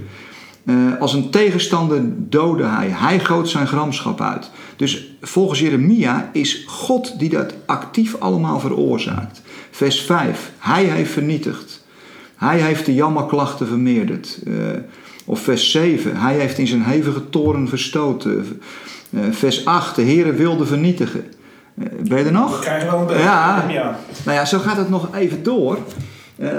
eh, 0.64 1.00
als 1.00 1.12
een 1.12 1.30
tegenstander 1.30 2.02
doodde 2.16 2.64
hij. 2.64 2.88
Hij 2.88 3.20
goot 3.20 3.48
zijn 3.48 3.66
gramschap 3.66 4.20
uit. 4.20 4.50
Dus 4.76 5.16
volgens 5.20 5.60
Jeremia 5.60 6.30
is 6.32 6.64
God 6.66 7.18
die 7.18 7.28
dat 7.28 7.54
actief 7.66 8.16
allemaal 8.18 8.60
veroorzaakt. 8.60 9.42
Vers 9.70 10.00
5. 10.00 10.52
Hij 10.58 10.84
heeft 10.84 11.12
vernietigd. 11.12 11.84
Hij 12.36 12.58
heeft 12.58 12.86
de 12.86 12.94
jammerklachten 12.94 13.66
vermeerderd. 13.66 14.38
Eh, 14.46 14.54
of 15.24 15.40
vers 15.40 15.70
7. 15.70 16.16
Hij 16.16 16.34
heeft 16.34 16.58
in 16.58 16.66
zijn 16.66 16.82
hevige 16.82 17.28
toren 17.28 17.68
verstoten. 17.68 18.60
Eh, 19.10 19.20
vers 19.30 19.64
8. 19.64 19.96
De 19.96 20.02
Heere 20.02 20.32
wilde 20.32 20.66
vernietigen. 20.66 21.24
Ben 21.74 22.18
je 22.18 22.24
er 22.24 22.32
nog? 22.32 22.60
krijgen 22.60 22.90
wel 22.90 23.00
een 23.00 23.06
beetje. 23.06 23.22
Ja. 23.22 23.64
ja. 23.68 23.98
Nou 24.24 24.36
ja, 24.36 24.44
zo 24.44 24.58
gaat 24.58 24.76
het 24.76 24.88
nog 24.88 25.14
even 25.14 25.42
door. 25.42 25.78
Eh, 26.42 26.50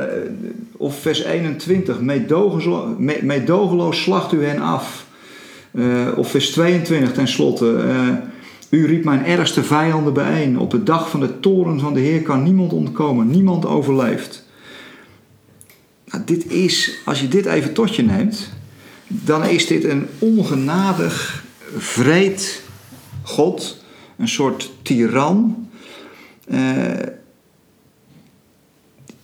of 0.77 0.99
vers 0.99 1.23
21, 1.23 1.99
meedogenlo- 2.01 2.95
me- 2.97 3.19
meedogenloos 3.21 4.01
slacht 4.01 4.33
u 4.33 4.45
hen 4.45 4.59
af. 4.61 5.05
Eh, 5.71 6.07
of 6.15 6.29
vers 6.31 6.51
22 6.51 7.11
tenslotte, 7.13 7.75
eh, 7.77 8.07
u 8.69 8.85
riep 8.85 9.03
mijn 9.03 9.25
ergste 9.25 9.63
vijanden 9.63 10.13
bijeen. 10.13 10.59
Op 10.59 10.71
de 10.71 10.83
dag 10.83 11.09
van 11.09 11.19
de 11.19 11.39
toren 11.39 11.79
van 11.79 11.93
de 11.93 11.99
Heer 11.99 12.21
kan 12.21 12.43
niemand 12.43 12.73
ontkomen, 12.73 13.29
niemand 13.29 13.65
overleeft. 13.65 14.47
Nou, 16.05 16.23
dit 16.25 16.51
is, 16.51 16.97
als 17.05 17.21
je 17.21 17.27
dit 17.27 17.45
even 17.45 17.73
tot 17.73 17.95
je 17.95 18.03
neemt, 18.03 18.49
dan 19.07 19.43
is 19.45 19.67
dit 19.67 19.83
een 19.83 20.07
ongenadig, 20.19 21.43
vreed 21.77 22.63
God, 23.23 23.83
een 24.17 24.27
soort 24.27 24.71
tiran. 24.81 25.67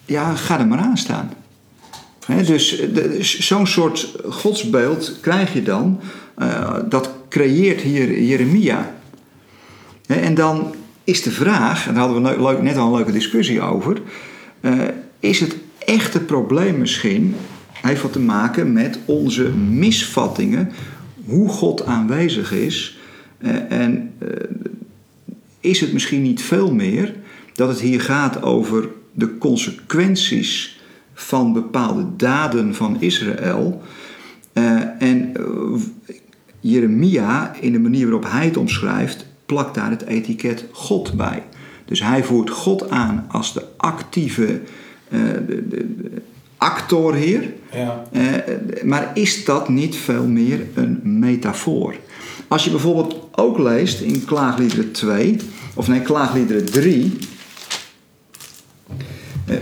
Ja, 0.09 0.35
ga 0.35 0.59
er 0.59 0.67
maar 0.67 0.79
aan 0.79 0.97
staan. 0.97 1.29
Dus 2.45 2.69
de- 2.93 3.17
zo'n 3.21 3.67
soort 3.67 4.15
godsbeeld 4.29 5.17
krijg 5.21 5.53
je 5.53 5.63
dan. 5.63 5.99
eh, 6.35 6.75
dat 6.89 7.09
creëert 7.29 7.81
hier 7.81 8.21
Jeremia. 8.23 8.95
En 10.07 10.33
dan 10.35 10.73
is 11.03 11.21
de 11.23 11.31
vraag, 11.31 11.87
en 11.87 11.93
daar 11.93 12.03
hadden 12.07 12.23
we 12.37 12.41
leuk- 12.41 12.61
net 12.61 12.77
al 12.77 12.87
een 12.87 12.95
leuke 12.95 13.11
discussie 13.11 13.61
over. 13.61 14.01
eh, 14.61 14.71
is 15.19 15.39
het 15.39 15.55
echte 15.85 16.19
probleem 16.19 16.77
misschien 16.77 17.35
heeft 17.73 18.01
wat 18.01 18.13
te 18.13 18.19
maken 18.19 18.73
met 18.73 18.99
onze 19.05 19.43
misvattingen, 19.57 20.71
hoe 21.25 21.49
God 21.49 21.85
aanwezig 21.85 22.51
is. 22.53 22.97
Eh, 23.37 23.71
en 23.71 24.11
eh, 24.19 24.27
is 25.59 25.79
het 25.81 25.93
misschien 25.93 26.21
niet 26.21 26.41
veel 26.41 26.73
meer 26.73 27.15
dat 27.53 27.67
het 27.69 27.79
hier 27.79 28.01
gaat 28.01 28.41
over 28.43 28.89
de 29.19 29.37
consequenties 29.37 30.79
van 31.13 31.53
bepaalde 31.53 32.05
daden 32.17 32.75
van 32.75 33.01
Israël. 33.01 33.81
Eh, 34.53 34.81
en 34.99 35.33
Jeremia, 36.59 37.55
in 37.59 37.71
de 37.71 37.79
manier 37.79 38.03
waarop 38.03 38.31
hij 38.31 38.45
het 38.45 38.57
omschrijft, 38.57 39.25
plakt 39.45 39.75
daar 39.75 39.89
het 39.89 40.05
etiket 40.05 40.65
God 40.71 41.13
bij. 41.13 41.43
Dus 41.85 42.01
hij 42.01 42.23
voert 42.23 42.49
God 42.49 42.89
aan 42.89 43.25
als 43.27 43.53
de 43.53 43.63
actieve 43.77 44.61
de, 45.09 45.45
de, 45.47 45.67
de 45.67 46.11
actor 46.57 47.15
hier. 47.15 47.53
Ja. 47.73 48.03
maar 48.83 49.11
is 49.13 49.45
dat 49.45 49.69
niet 49.69 49.95
veel 49.95 50.27
meer 50.27 50.65
een 50.73 50.99
metafoor? 51.03 51.95
Als 52.49 52.63
je 52.63 52.69
bijvoorbeeld 52.69 53.27
ook 53.31 53.57
leest 53.57 54.01
in 54.01 54.25
Klaagliederen 54.25 54.91
2, 54.91 55.37
of 55.73 55.87
nee, 55.87 56.01
Klaagliederen 56.01 56.65
3, 56.65 57.03
eh, 57.03 57.27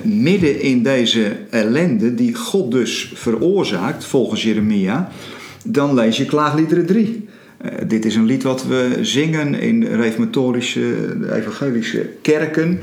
midden 0.04 0.62
in 0.62 0.84
deze 0.84 1.36
ellende 1.50 2.16
die 2.16 2.36
God 2.36 2.72
dus 2.72 3.12
veroorzaakt, 3.16 4.06
volgens 4.06 4.44
Jeremia, 4.44 5.12
dan 5.66 5.94
lees 5.94 6.18
je 6.18 6.26
Klaagliederen 6.26 6.86
3. 6.86 7.28
Uh, 7.66 7.72
dit 7.88 8.06
is 8.06 8.16
een 8.16 8.26
lied 8.26 8.44
wat 8.44 8.66
we 8.66 8.98
zingen 9.02 9.54
in 9.54 9.84
reformatorische, 9.84 11.16
evangelische 11.34 12.10
kerken. 12.22 12.80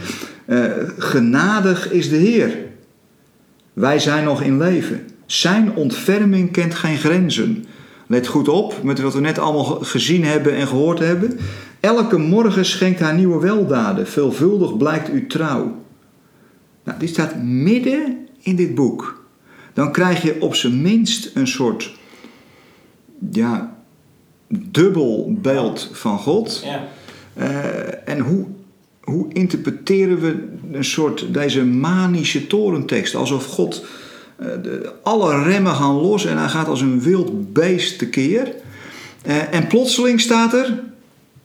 Uh, 0.46 0.64
genadig 0.99 1.92
is 1.92 2.08
de 2.08 2.16
Heer. 2.16 2.56
Wij 3.73 3.99
zijn 3.99 4.25
nog 4.25 4.42
in 4.42 4.58
leven. 4.58 5.00
Zijn 5.26 5.75
ontferming 5.75 6.52
kent 6.52 6.75
geen 6.75 6.99
grenzen. 6.99 7.64
Let 8.06 8.26
goed 8.26 8.49
op 8.49 8.82
met 8.82 9.00
wat 9.00 9.14
we 9.14 9.20
net 9.20 9.38
allemaal 9.38 9.64
gezien 9.64 10.25
hebben 10.25 10.54
en 10.54 10.66
gehoord 10.66 10.99
hebben. 10.99 11.38
Elke 11.80 12.18
morgen 12.18 12.64
schenkt 12.64 13.00
haar 13.00 13.14
nieuwe 13.14 13.40
weldaden. 13.40 14.06
Veelvuldig 14.06 14.76
blijkt 14.76 15.12
u 15.12 15.26
trouw. 15.26 15.84
Nou, 16.85 16.99
dit 16.99 17.09
staat 17.09 17.43
midden 17.43 18.29
in 18.43 18.57
dit 18.57 18.75
boek. 18.75 19.25
Dan 19.73 19.93
krijg 19.93 20.23
je 20.23 20.41
op 20.41 20.55
zijn 20.55 20.83
minst 20.83 21.31
een 21.35 21.49
soort 21.49 21.93
ja, 23.31 23.76
dubbel 24.49 25.37
beeld 25.41 25.91
van 25.93 26.19
God. 26.19 26.62
Ja. 26.64 26.88
Uh, 27.38 28.09
en 28.09 28.19
hoe, 28.19 28.47
hoe 29.00 29.33
interpreteren 29.33 30.21
we 30.21 30.49
een 30.73 30.85
soort 30.85 31.35
deze 31.35 31.64
manische 31.64 32.47
torentekst? 32.47 33.14
Alsof 33.14 33.47
God 33.47 33.85
eh, 34.37 34.47
de, 34.62 34.93
alle 35.03 35.43
remmen 35.43 35.75
gaan 35.75 35.95
los 35.95 36.26
en 36.26 36.38
hij 36.38 36.49
gaat 36.49 36.69
als 36.69 36.81
een 36.81 37.00
wild 37.00 37.53
beest 37.53 37.99
tekeer. 37.99 38.55
Uh, 39.26 39.55
en 39.55 39.67
plotseling 39.67 40.21
staat 40.21 40.53
er: 40.53 40.83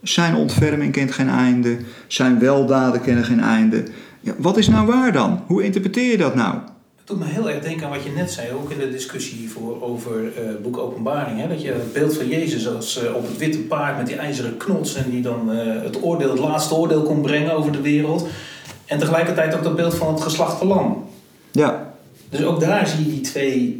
Zijn 0.01 0.35
ontferming 0.35 0.91
kent 0.91 1.11
geen 1.11 1.29
einde, 1.29 1.77
zijn 2.07 2.39
weldaden 2.39 3.01
kennen 3.01 3.23
geen 3.23 3.39
einde. 3.39 3.83
Ja, 4.19 4.33
wat 4.37 4.57
is 4.57 4.67
nou 4.67 4.87
waar 4.87 5.11
dan? 5.11 5.43
Hoe 5.47 5.63
interpreteer 5.63 6.11
je 6.11 6.17
dat 6.17 6.35
nou? 6.35 6.53
Het 6.95 7.07
doet 7.07 7.19
me 7.19 7.25
heel 7.25 7.49
erg 7.49 7.63
denken 7.63 7.85
aan 7.85 7.91
wat 7.91 8.03
je 8.03 8.11
net 8.15 8.31
zei, 8.31 8.47
ook 8.51 8.71
in 8.71 8.79
de 8.79 8.91
discussie 8.91 9.37
hiervoor 9.37 9.81
over 9.81 10.13
uh, 10.23 10.29
boek 10.61 10.77
Openbaring. 10.77 11.39
Hè? 11.39 11.47
Dat 11.47 11.61
je 11.61 11.71
het 11.71 11.93
beeld 11.93 12.17
van 12.17 12.27
Jezus 12.27 12.67
als 12.67 12.99
op 13.15 13.27
het 13.27 13.37
witte 13.37 13.57
paard 13.59 13.97
met 13.97 14.07
die 14.07 14.15
ijzeren 14.15 14.57
knots 14.57 14.95
en 14.95 15.09
die 15.09 15.21
dan 15.21 15.49
het 15.49 16.03
oordeel, 16.03 16.29
het 16.29 16.39
laatste 16.39 16.75
oordeel 16.75 17.01
kon 17.01 17.21
brengen 17.21 17.53
over 17.53 17.71
de 17.71 17.81
wereld. 17.81 18.27
En 18.85 18.99
tegelijkertijd 18.99 19.55
ook 19.55 19.63
dat 19.63 19.75
beeld 19.75 19.95
van 19.95 20.13
het 20.13 20.21
geslachte 20.21 20.65
lam. 20.65 21.05
Ja. 21.51 21.93
Dus 22.29 22.43
ook 22.43 22.59
daar 22.59 22.87
zie 22.87 23.05
je 23.05 23.11
die 23.11 23.21
twee, 23.21 23.79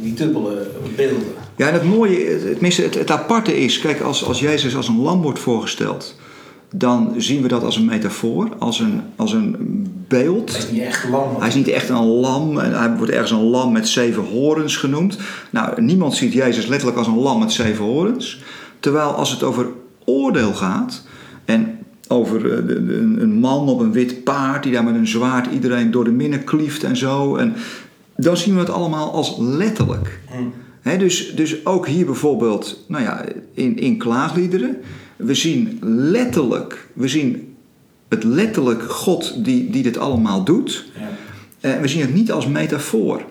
die 0.00 0.14
dubbele 0.14 0.66
beelden. 0.96 1.26
Ja, 1.56 1.68
en 1.68 1.72
het 1.72 1.84
mooie, 1.84 2.40
tenminste 2.52 2.82
het, 2.82 2.94
het 2.94 3.10
aparte 3.10 3.58
is, 3.58 3.78
kijk, 3.78 4.00
als, 4.00 4.24
als 4.24 4.40
Jezus 4.40 4.76
als 4.76 4.88
een 4.88 5.00
lam 5.00 5.22
wordt 5.22 5.38
voorgesteld, 5.38 6.16
dan 6.74 7.14
zien 7.16 7.42
we 7.42 7.48
dat 7.48 7.62
als 7.62 7.76
een 7.76 7.84
metafoor, 7.84 8.48
als 8.58 8.80
een, 8.80 9.00
als 9.16 9.32
een 9.32 9.56
beeld. 10.08 10.50
Hij 10.50 10.58
is 10.58 10.70
niet 10.70 10.82
echt 10.82 11.08
lam. 11.08 11.36
Hij 11.38 11.48
is 11.48 11.54
niet 11.54 11.68
echt 11.68 11.88
een 11.88 12.04
lam. 12.04 12.56
Hij 12.56 12.96
wordt 12.96 13.12
ergens 13.12 13.30
een 13.30 13.42
lam 13.42 13.72
met 13.72 13.88
zeven 13.88 14.22
horens 14.22 14.76
genoemd. 14.76 15.18
Nou, 15.50 15.82
niemand 15.82 16.14
ziet 16.14 16.32
Jezus 16.32 16.66
letterlijk 16.66 16.98
als 16.98 17.06
een 17.06 17.18
lam 17.18 17.38
met 17.38 17.52
zeven 17.52 17.84
horens. 17.84 18.40
Terwijl 18.80 19.08
als 19.08 19.30
het 19.30 19.42
over 19.42 19.66
oordeel 20.04 20.54
gaat, 20.54 21.04
en 21.44 21.78
over 22.08 22.52
eh, 22.52 22.76
een 23.22 23.34
man 23.34 23.68
op 23.68 23.80
een 23.80 23.92
wit 23.92 24.24
paard 24.24 24.62
die 24.62 24.72
daar 24.72 24.84
met 24.84 24.94
een 24.94 25.08
zwaard 25.08 25.52
iedereen 25.52 25.90
door 25.90 26.04
de 26.04 26.10
minnen 26.10 26.44
klieft 26.44 26.84
en 26.84 26.96
zo. 26.96 27.36
En 27.36 27.54
dan 28.16 28.36
zien 28.36 28.54
we 28.54 28.60
het 28.60 28.70
allemaal 28.70 29.12
als 29.12 29.36
letterlijk. 29.38 30.20
Hmm. 30.30 30.98
dus, 30.98 31.34
dus 31.34 31.66
ook 31.66 31.86
hier 31.86 32.06
bijvoorbeeld, 32.06 32.84
nou 32.88 33.02
ja, 33.02 33.24
in, 33.54 33.78
in 33.78 33.98
klaagliederen, 33.98 34.76
we 35.16 35.34
zien 35.34 35.78
letterlijk, 35.82 36.88
we 36.92 37.08
zien 37.08 37.54
het 38.08 38.24
letterlijk 38.24 38.82
God 38.82 39.44
die, 39.44 39.70
die 39.70 39.82
dit 39.82 39.98
allemaal 39.98 40.44
doet. 40.44 40.84
Ja. 40.94 41.08
En 41.60 41.80
we 41.80 41.88
zien 41.88 42.00
het 42.00 42.14
niet 42.14 42.32
als 42.32 42.46
metafoor. 42.46 43.22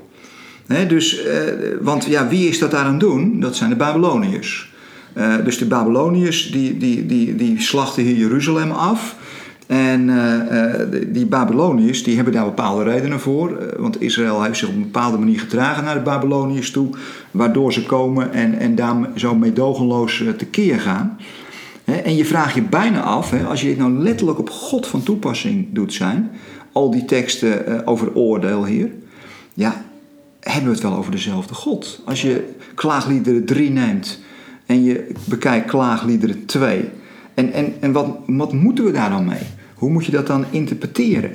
dus, 0.87 1.23
eh, 1.23 1.41
want 1.81 2.05
ja, 2.05 2.27
wie 2.27 2.47
is 2.47 2.59
dat 2.59 2.71
daar 2.71 2.85
aan 2.85 2.97
doen? 2.97 3.39
Dat 3.39 3.55
zijn 3.55 3.69
de 3.69 3.75
Babyloniërs. 3.75 4.73
Uh, 5.17 5.35
dus 5.43 5.57
de 5.57 5.65
Babyloniërs 5.65 6.51
die, 6.51 6.77
die, 6.77 7.05
die, 7.05 7.35
die 7.35 7.61
slachten 7.61 8.03
hier 8.03 8.15
Jeruzalem 8.15 8.71
af. 8.71 9.15
En 9.67 10.09
die 11.07 11.25
Babyloniërs 11.25 12.03
die 12.03 12.15
hebben 12.15 12.33
daar 12.33 12.45
bepaalde 12.45 12.83
redenen 12.83 13.19
voor. 13.19 13.73
want 13.77 14.01
Israël 14.01 14.43
heeft 14.43 14.57
zich 14.57 14.67
op 14.67 14.75
een 14.75 14.81
bepaalde 14.81 15.17
manier 15.17 15.39
gedragen 15.39 15.83
naar 15.83 15.95
de 15.95 16.01
Babyloniërs 16.01 16.71
toe. 16.71 16.89
Waardoor 17.31 17.73
ze 17.73 17.85
komen 17.85 18.33
en, 18.33 18.59
en 18.59 18.75
daar 18.75 19.09
zo 19.15 19.35
meedogenloos 19.35 20.23
tekeer 20.37 20.79
gaan. 20.79 21.17
En 21.85 22.15
je 22.15 22.25
vraagt 22.25 22.55
je 22.55 22.61
bijna 22.61 23.01
af, 23.01 23.45
als 23.45 23.61
je 23.61 23.67
dit 23.67 23.77
nou 23.77 23.91
letterlijk 23.91 24.39
op 24.39 24.49
God 24.49 24.87
van 24.87 25.03
toepassing 25.03 25.67
doet 25.71 25.93
zijn. 25.93 26.31
Al 26.71 26.91
die 26.91 27.05
teksten 27.05 27.87
over 27.87 28.15
oordeel 28.15 28.65
hier. 28.65 28.91
Ja, 29.53 29.85
hebben 30.39 30.69
we 30.69 30.75
het 30.75 30.83
wel 30.83 30.95
over 30.97 31.11
dezelfde 31.11 31.53
God. 31.53 32.01
Als 32.05 32.21
je 32.21 32.53
klaagliederen 32.75 33.45
3 33.45 33.69
neemt 33.69 34.19
en 34.65 34.83
je 34.83 35.11
bekijkt 35.25 35.69
klaagliederen 35.69 36.45
2. 36.45 36.89
En, 37.33 37.53
en, 37.53 37.73
en 37.79 37.91
wat, 37.91 38.07
wat 38.25 38.53
moeten 38.53 38.85
we 38.85 38.91
daar 38.91 39.09
dan 39.09 39.25
mee? 39.25 39.43
Hoe 39.73 39.89
moet 39.89 40.05
je 40.05 40.11
dat 40.11 40.27
dan 40.27 40.45
interpreteren? 40.49 41.31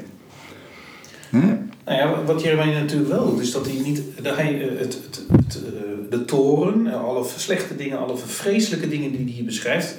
Nou 1.90 2.02
ja, 2.02 2.24
wat 2.24 2.42
Jeremia 2.42 2.78
natuurlijk 2.78 3.10
wel 3.10 3.30
doet, 3.30 3.40
is 3.40 3.52
dat 3.52 3.66
hij 3.66 3.80
niet 3.84 4.02
dat 4.22 4.36
hij, 4.36 4.68
eh, 4.68 4.78
het, 4.78 4.98
het, 5.02 5.22
het, 5.32 5.60
eh, 5.64 5.80
de 6.10 6.24
toren, 6.24 6.86
eh, 6.86 7.04
alle 7.04 7.26
slechte 7.36 7.76
dingen, 7.76 7.98
alle 7.98 8.16
vreselijke 8.16 8.88
dingen 8.88 9.10
die 9.10 9.34
hij 9.34 9.44
beschrijft, 9.44 9.96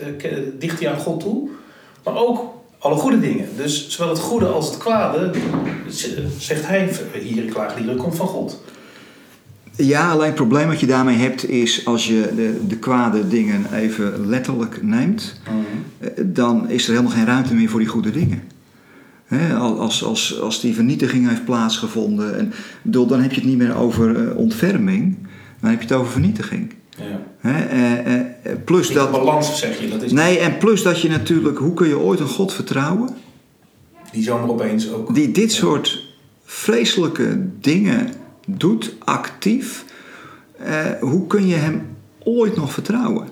dicht 0.60 0.80
hij 0.80 0.92
aan 0.92 1.00
God 1.00 1.20
toe. 1.20 1.50
Maar 2.04 2.16
ook 2.16 2.54
alle 2.78 2.96
goede 2.96 3.20
dingen. 3.20 3.48
Dus 3.58 3.90
zowel 3.90 4.10
het 4.10 4.20
goede 4.20 4.46
als 4.46 4.68
het 4.68 4.78
kwade, 4.78 5.32
zegt 6.38 6.68
hij 6.68 6.90
hier 7.22 7.44
in 7.44 7.52
Klaagliederen, 7.52 8.00
komt 8.00 8.16
van 8.16 8.28
God. 8.28 8.62
Ja, 9.76 10.12
alleen 10.12 10.26
het 10.26 10.36
probleem 10.36 10.68
wat 10.68 10.80
je 10.80 10.88
daarmee 10.88 11.18
hebt 11.18 11.50
is 11.50 11.86
als 11.86 12.08
je 12.08 12.32
de, 12.36 12.68
de 12.68 12.78
kwade 12.78 13.28
dingen 13.28 13.74
even 13.74 14.28
letterlijk 14.28 14.84
neemt, 14.84 15.42
mhm. 15.44 16.34
dan 16.34 16.70
is 16.70 16.84
er 16.88 16.92
helemaal 16.92 17.16
geen 17.16 17.26
ruimte 17.26 17.54
meer 17.54 17.70
voor 17.70 17.80
die 17.80 17.90
goede 17.90 18.12
dingen. 18.12 18.44
Als, 19.60 20.04
als, 20.04 20.40
als 20.40 20.62
die 20.62 20.74
vernietiging 20.74 21.28
heeft 21.30 21.46
plaatsgevonden, 21.46 22.38
en, 22.38 22.54
bedoel, 22.82 23.08
dan 23.08 23.22
heb 23.22 23.32
je 23.32 23.40
het 23.40 23.50
niet 23.50 23.58
meer 23.58 23.76
over 23.76 24.16
uh, 24.16 24.38
ontferming, 24.38 25.18
dan 25.60 25.70
heb 25.70 25.82
je 25.82 25.88
het 25.88 25.98
over 25.98 26.12
vernietiging. 26.12 26.74
Ja. 26.98 27.22
Eh, 27.42 28.54
plus 28.66 28.92
dat. 28.94 29.12
balans 29.12 29.60
zeg 29.60 29.80
je. 29.80 29.90
Dat 29.90 30.04
is 30.04 30.12
nee, 30.12 30.38
en 30.38 30.58
plus 30.58 30.84
dat 30.84 31.02
je 31.02 31.10
natuurlijk, 31.10 31.58
hoe 31.58 31.74
kun 31.74 31.88
je 31.88 32.00
ooit 32.00 32.20
een 32.20 32.28
God 32.28 32.54
vertrouwen? 32.54 33.10
Die 34.12 34.24
zomaar 34.24 34.50
opeens 34.50 34.92
ook. 34.92 35.16
Die 35.16 35.32
dit 35.32 35.52
soort 35.52 36.04
vreselijke 36.46 37.48
dingen 37.60 38.08
doet 38.48 38.96
actief, 39.00 39.86
eh, 40.58 40.86
hoe 41.00 41.28
kun 41.28 41.48
je 41.48 41.56
hem 41.56 41.82
ooit 42.24 42.56
nog 42.56 42.74
vertrouwen? 42.74 43.28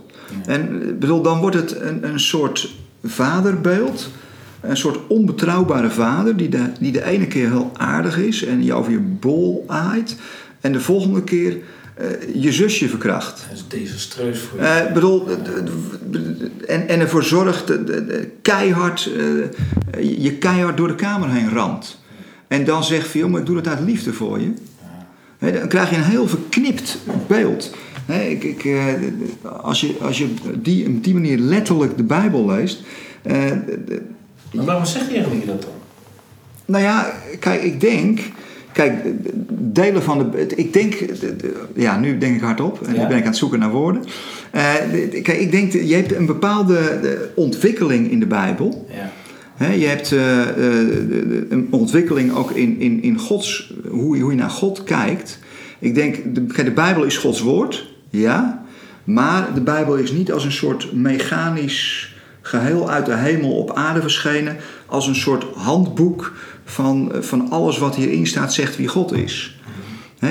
En 0.46 0.82
eh, 0.82 0.88
bedoel, 1.00 1.22
dan 1.22 1.40
wordt 1.40 1.56
het 1.56 1.82
een, 1.82 2.08
een 2.08 2.20
soort 2.20 2.76
vaderbeeld, 3.04 4.10
een 4.62 4.78
soort 4.78 5.00
onbetrouwbare 5.08 5.90
vader 5.90 6.38
die 6.38 6.50
de, 6.50 6.72
die 6.80 6.92
de 6.92 7.04
ene 7.04 7.28
keer 7.28 7.50
heel 7.50 7.72
aardig 7.74 8.18
is 8.18 8.46
en 8.46 8.64
je 8.64 8.74
over 8.74 8.92
je 8.92 9.00
bol 9.00 9.64
aait, 9.68 10.16
en 10.62 10.72
de 10.72 10.80
volgende 10.80 11.24
keer 11.24 11.58
uh, 12.02 12.42
je 12.44 12.52
zusje 12.52 12.90
verkracht. 12.90 13.46
Dat 13.50 13.58
is 13.58 13.66
desastreus 13.68 14.40
voor 14.40 14.60
je. 14.60 14.86
Uh, 14.88 14.94
bedoel, 14.94 15.28
en, 16.68 16.88
en 16.88 17.00
ervoor 17.00 17.24
zorgt 17.24 17.74
keihard, 18.42 19.12
je 20.02 20.38
keihard 20.40 20.78
door 20.78 20.88
de 20.88 20.96
kamer 20.96 21.30
heen 21.30 21.50
ramt. 21.50 21.98
En 22.48 22.66
dan 22.66 22.84
zegt 22.84 23.08
van, 23.08 23.32
maar 23.32 23.40
ik 23.40 23.46
doe 23.46 23.56
het 23.56 23.68
uit 23.68 23.80
liefde 23.80 24.14
voor 24.14 24.40
je 24.40 24.54
dan 25.40 25.68
krijg 25.68 25.90
je 25.90 25.96
een 25.96 26.04
heel 26.04 26.28
verknipt 26.28 26.98
beeld. 27.28 27.76
ik, 28.30 28.44
ik, 28.44 28.66
eh, 28.66 28.94
als 29.62 29.82
je, 29.82 29.96
als 30.02 30.18
je 30.18 30.34
die, 30.62 30.88
op 30.88 31.04
die 31.04 31.14
manier 31.14 31.38
letterlijk 31.38 31.98
de 31.98 32.04
Bijbel 32.04 32.46
leest. 32.46 32.84
Maar 34.54 34.66
waarom 34.66 34.86
zegt 34.86 35.12
Jeremia 35.12 35.46
dat 35.46 35.62
dan? 35.62 35.72
Nou 36.66 36.84
ja, 36.84 37.14
kijk, 37.40 37.62
ik 37.64 37.80
denk. 37.82 38.20
kijk, 38.72 38.94
delen 39.50 40.04
van 40.04 40.18
de. 40.32 40.46
Ik 40.56 40.74
denk, 40.74 40.96
ja, 41.76 42.00
nu 42.00 42.18
denk 42.18 42.36
ik 42.36 42.42
hardop 42.42 42.82
en 42.88 42.94
Ja. 42.94 43.02
nu 43.02 43.08
ben 43.08 43.18
ik 43.18 43.24
aan 43.24 43.30
het 43.30 43.38
zoeken 43.38 43.60
naar 43.60 43.72
woorden. 43.72 44.04
Eh, 44.52 44.74
kijk, 45.12 45.28
ik 45.40 45.52
denk, 45.52 45.72
je 45.72 45.96
hebt 45.96 46.16
een 46.16 46.26
bepaalde 46.26 47.30
ontwikkeling 47.36 48.12
in 48.12 48.20
de 48.20 48.26
Bijbel. 48.26 48.88
Ja. 49.58 49.68
Je 49.72 49.86
hebt 49.86 50.12
eh, 50.12 50.42
eh, 50.42 50.50
een 51.50 51.68
ontwikkeling 51.72 52.34
ook 52.36 52.52
in, 52.52 52.80
in, 52.80 53.02
in 53.04 53.18
Gods, 53.20 53.74
hoe, 53.90 54.16
je- 54.18 54.22
hoe 54.22 54.32
je 54.32 54.38
naar 54.38 54.50
God 54.50 54.84
kijkt. 54.84 55.40
Ik 55.80 55.96
denk, 55.96 56.36
de, 56.36 56.46
kijk, 56.46 56.68
de 56.68 56.74
Bijbel 56.74 57.04
is 57.04 57.18
Gods 57.18 57.42
woord, 57.42 57.88
ja. 58.10 58.64
Maar 59.04 59.54
de 59.54 59.62
Bijbel 59.62 59.96
is 59.96 60.12
niet 60.12 60.32
als 60.32 60.44
een 60.46 60.52
soort 60.52 60.94
mechanisch 60.94 62.16
geheel 62.42 62.90
uit 62.90 63.06
de 63.06 63.16
hemel 63.16 63.52
op 63.52 63.74
aarde 63.74 64.02
verschenen. 64.02 64.58
Als 64.86 65.08
een 65.08 65.16
soort 65.16 65.46
handboek 65.56 66.34
van, 66.66 67.12
van 67.20 67.50
alles 67.50 67.78
wat 67.78 67.96
hierin 67.96 68.28
staat, 68.28 68.54
zegt 68.54 68.78
wie 68.78 68.88
God 68.88 69.12
is. 69.14 69.60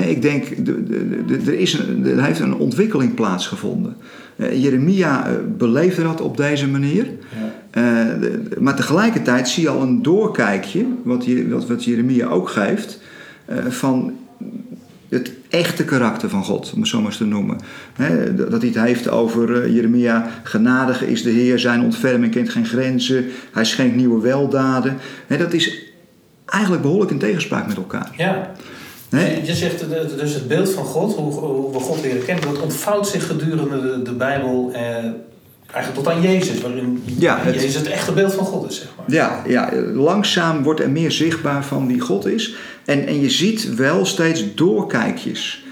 Ik 0.05 0.21
denk, 0.21 0.65
de, 0.65 0.83
de, 0.83 1.25
de- 1.25 1.51
er, 1.51 1.59
is 1.59 1.73
een, 1.73 2.05
er 2.05 2.23
heeft 2.23 2.39
een 2.39 2.55
ontwikkeling 2.55 3.13
plaatsgevonden. 3.13 3.95
Eh, 4.35 4.63
Jeremia 4.63 5.27
eh, 5.27 5.33
beleefde 5.57 6.03
dat 6.03 6.21
op 6.21 6.37
deze 6.37 6.67
manier. 6.67 7.05
Ja. 7.71 8.11
Eh, 8.21 8.29
maar 8.59 8.75
tegelijkertijd 8.75 9.49
zie 9.49 9.63
je 9.63 9.69
al 9.69 9.81
een 9.81 10.01
doorkijkje, 10.01 10.85
wat, 11.03 11.25
wat, 11.49 11.67
wat 11.67 11.83
Jeremia 11.83 12.27
ook 12.27 12.49
geeft, 12.49 13.01
eh, 13.45 13.57
van 13.69 14.13
het 15.09 15.31
echte 15.49 15.85
karakter 15.85 16.29
van 16.29 16.43
God, 16.43 16.71
om 16.73 16.79
het 16.79 16.89
zo 16.89 16.97
maar 16.97 17.05
eens 17.07 17.17
te 17.17 17.25
noemen. 17.25 17.59
Dat 18.49 18.61
hij 18.61 18.71
het 18.73 18.79
heeft 18.83 19.09
over 19.09 19.63
eh, 19.63 19.73
Jeremia, 19.75 20.27
genadige 20.43 21.11
is 21.11 21.23
de 21.23 21.29
Heer, 21.29 21.59
zijn 21.59 21.81
ontferming 21.81 22.31
kent 22.31 22.49
geen 22.49 22.65
grenzen, 22.65 23.25
hij 23.51 23.65
schenkt 23.65 23.95
nieuwe 23.95 24.21
weldaden. 24.21 24.97
Dat 25.27 25.53
is 25.53 25.83
eigenlijk 26.45 26.81
behoorlijk 26.81 27.11
in 27.11 27.19
tegenspraak 27.19 27.67
met 27.67 27.77
elkaar. 27.77 28.11
Ja. 28.17 28.51
Je- 29.43 29.53
zegt 29.55 29.81
eh, 29.81 30.17
dus 30.17 30.33
het 30.33 30.47
beeld 30.47 30.69
van 30.69 30.83
God, 30.85 31.15
hoe, 31.15 31.31
hoe 31.33 31.71
we 31.73 31.79
God 31.79 32.01
leren 32.03 32.25
kennen, 32.25 32.45
dat 32.45 32.61
ontvouwt 32.61 33.07
zich 33.07 33.27
gedurende 33.27 33.81
de, 33.81 34.01
de 34.01 34.13
Bijbel 34.13 34.71
eh, 34.73 34.81
eigenlijk 35.71 35.93
tot 35.93 36.07
aan 36.07 36.21
Jezus, 36.21 36.61
waarin 36.61 37.03
Ja, 37.17 37.37
het- 37.41 37.55
Jezus 37.55 37.75
het 37.75 37.87
echte 37.87 38.11
beeld 38.11 38.33
van 38.33 38.45
God 38.45 38.69
is, 38.69 38.75
zeg 38.77 38.87
maar. 38.97 39.05
Ja, 39.15 39.43
ja, 39.47 39.71
langzaam 39.93 40.63
wordt 40.63 40.79
er 40.79 40.89
meer 40.89 41.11
zichtbaar 41.11 41.65
van 41.65 41.87
wie 41.87 41.99
God 41.99 42.27
is. 42.27 42.55
En, 42.89 43.07
en 43.07 43.21
je 43.21 43.29
ziet 43.29 43.75
wel 43.75 44.05
steeds 44.05 44.55
doorkijkjes. 44.55 45.63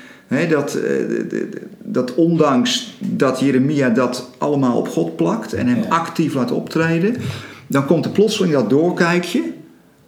Dat, 0.49 0.75
eh, 0.75 0.93
dat 1.83 2.15
ondanks 2.15 2.93
dat 2.99 3.39
Jeremia 3.39 3.89
dat 3.89 4.29
allemaal 4.37 4.77
op 4.77 4.87
God 4.87 5.15
plakt 5.15 5.53
en 5.53 5.67
hem 5.67 5.81
Ja. 5.83 5.87
actief 5.89 6.33
laat 6.33 6.51
optreden, 6.51 7.15
dan 7.67 7.85
komt 7.85 8.05
er 8.05 8.11
plotseling 8.11 8.53
dat 8.53 8.69
doorkijkje. 8.69 9.43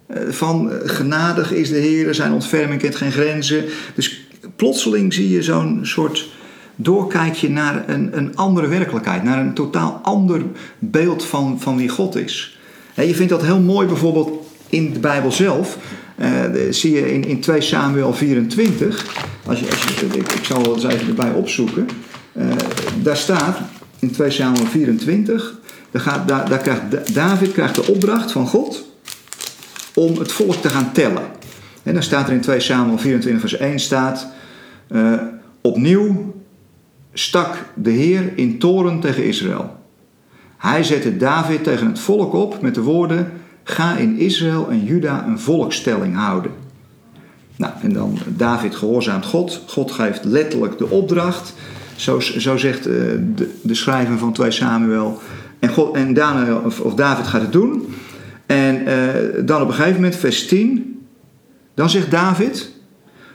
eh, 0.06 0.22
Van 0.28 0.72
eh, 0.72 0.78
genadig 0.84 1.52
is 1.52 1.68
de 1.68 1.76
Heer, 1.78 2.14
zijn 2.14 2.32
ontferming 2.32 2.80
kent 2.80 2.96
geen 2.96 3.12
grenzen. 3.12 3.64
Dus 3.94 4.20
plotseling 4.56 5.14
zie 5.14 5.30
je 5.30 5.42
zo'n 5.42 5.78
soort 5.82 6.28
doorkijkje 6.76 7.50
naar 7.50 7.84
een, 7.88 8.10
een 8.12 8.36
andere 8.36 8.66
werkelijkheid, 8.66 9.22
naar 9.22 9.38
een 9.40 9.54
totaal 9.54 10.00
ander 10.02 10.42
beeld 10.78 11.24
van, 11.24 11.60
van 11.60 11.76
wie 11.76 11.88
God 11.88 12.16
is. 12.16 12.58
Hè, 12.94 13.02
je 13.02 13.14
vindt 13.14 13.30
dat 13.30 13.42
heel 13.42 13.60
mooi 13.60 13.86
bijvoorbeeld 13.86 14.46
in 14.68 14.92
de 14.92 14.98
Bijbel 14.98 15.32
zelf. 15.32 15.78
Eh, 16.20 16.44
zie 16.70 16.92
je 16.92 17.12
in, 17.12 17.24
in 17.24 17.40
2 17.40 17.60
Samuel 17.60 18.12
24. 18.12 19.06
Als 19.46 19.60
je, 19.60 19.66
als 19.66 19.82
je, 19.82 20.18
ik, 20.18 20.44
zal 20.44 20.62
het 20.62 20.84
eens 20.84 20.94
even 20.94 21.08
erbij 21.08 21.30
opzoeken. 21.32 21.88
Eh, 22.32 22.46
daar 23.02 23.16
staat 23.16 23.58
in 23.98 24.10
2 24.10 24.30
Samuel 24.30 24.66
24. 24.66 25.54
Daar, 25.90 26.02
gaat, 26.02 26.28
daar, 26.28 26.58
krijgt 26.58 26.90
Da- 26.90 27.02
David 27.12 27.52
krijgt 27.52 27.74
de 27.74 27.86
opdracht 27.86 28.32
van 28.32 28.46
God 28.46 28.84
om 29.94 30.18
het 30.18 30.32
volk 30.32 30.54
te 30.54 30.68
gaan 30.68 30.92
tellen. 30.92 31.22
En 31.82 31.94
dan 31.94 32.02
staat 32.02 32.26
er 32.26 32.32
in 32.34 32.40
2 32.40 32.60
Samuel 32.60 32.98
24 32.98 33.40
vers 33.40 33.56
1 33.56 33.78
staat... 33.78 34.26
eh, 34.88 35.12
opnieuw 35.60 36.34
stak 37.12 37.56
de 37.74 37.90
Heer 37.90 38.32
in 38.34 38.58
toren 38.58 39.00
tegen 39.00 39.24
Israël. 39.24 39.76
Hij 40.56 40.82
zette 40.82 41.16
David 41.16 41.64
tegen 41.64 41.86
het 41.86 41.98
volk 41.98 42.32
op 42.32 42.60
met 42.62 42.74
de 42.74 42.82
woorden: 42.82 43.32
Ga 43.64 43.96
in 43.96 44.18
Israël 44.18 44.68
en 44.70 44.84
Juda 44.84 45.26
een 45.26 45.38
volkstelling 45.38 46.16
houden. 46.16 46.52
Nou, 47.56 47.72
en 47.82 47.92
dan 47.92 48.18
David 48.26 48.74
gehoorzaamt 48.74 49.24
God. 49.24 49.62
God 49.66 49.90
geeft 49.90 50.24
letterlijk 50.24 50.78
de 50.78 50.88
opdracht. 50.88 51.54
Zo, 51.96 52.20
zo 52.20 52.56
zegt 52.56 52.86
eh, 52.86 52.94
de, 53.34 53.54
de 53.62 53.74
schrijver 53.74 54.18
van 54.18 54.32
2 54.32 54.50
Samuel. 54.50 55.20
En, 55.58 55.68
God, 55.68 55.96
en 55.96 56.16
of 56.64 56.94
David 56.94 57.26
gaat 57.26 57.40
het 57.40 57.52
doen. 57.52 57.94
En 58.46 58.86
eh, 58.86 59.44
dan 59.44 59.62
op 59.62 59.68
een 59.68 59.74
gegeven 59.74 59.94
moment, 59.94 60.16
vers 60.16 60.46
10. 60.46 61.00
Dan 61.74 61.90
zegt 61.90 62.10
David. 62.10 62.70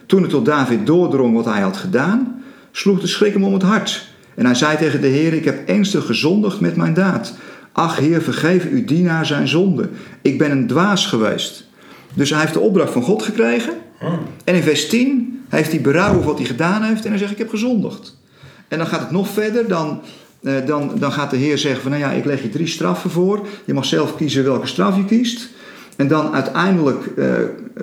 Toen 0.06 0.22
het 0.22 0.30
tot 0.30 0.46
David 0.46 0.86
doordrong 0.86 1.36
wat 1.36 1.46
hij 1.46 1.62
had 1.62 1.78
gedaan, 1.78 2.44
sloeg 2.72 3.00
de 3.00 3.08
schrik 3.08 3.34
hem 3.34 3.44
om 3.44 3.54
het 3.54 3.64
hart. 3.64 4.08
En 4.36 4.46
hij 4.46 4.56
zei 4.56 4.78
tegen 4.78 5.02
de 5.02 5.08
Heer: 5.08 5.34
Ik 5.34 5.46
heb 5.46 5.68
ernstig 5.68 6.06
gezondigd 6.06 6.60
met 6.60 6.76
mijn 6.76 6.94
daad. 6.94 7.34
Ach, 7.76 7.98
Heer, 7.98 8.22
vergeef 8.22 8.70
uw 8.70 8.86
dienaar 8.86 9.26
zijn 9.26 9.48
zonde. 9.48 9.90
Ik 10.22 10.38
ben 10.38 10.52
een 10.52 10.68
dwaas 10.68 11.06
geweest. 11.06 11.68
Dus 12.14 12.30
hij 12.30 12.40
heeft 12.40 12.54
de 12.54 12.60
opdracht 12.60 12.92
van 12.92 13.02
God 13.02 13.24
gekregen. 13.24 13.74
En 14.44 14.56
in 14.56 14.64
vers 14.64 14.90
10 14.90 15.44
heeft 15.50 15.72
hij 15.72 15.82
berouw 15.82 16.10
over 16.10 16.26
wat 16.26 16.38
hij 16.38 16.48
gedaan 16.48 16.84
heeft. 16.84 17.04
En 17.04 17.10
hij 17.10 17.20
zegt: 17.20 17.32
Ik 17.32 17.38
heb 17.38 17.50
gezondigd. 17.50 18.18
En 18.68 18.78
dan 18.78 18.88
gaat 18.88 19.00
het 19.00 19.12
nog 19.12 19.28
verder. 19.28 19.68
Dan, 19.68 20.02
eh, 20.44 20.54
dan, 20.66 20.92
dan 21.00 21.12
gaat 21.12 21.30
de 21.30 21.38
Heer 21.38 21.58
zeggen: 21.58 21.82
van, 21.82 21.92
Nou 21.92 22.04
ja, 22.04 22.12
ik 22.12 22.26
leg 22.26 22.42
je 22.42 22.50
drie 22.50 22.68
straffen 22.68 23.10
voor. 23.10 23.48
Je 23.66 23.74
mag 23.74 23.86
zelf 23.86 24.16
kiezen 24.16 24.44
welke 24.44 24.68
straf 24.68 24.96
je 24.96 25.06
kiest. 25.06 25.50
En 25.96 26.08
dan 26.08 26.34
uiteindelijk 26.34 27.06
eh, 27.06 27.28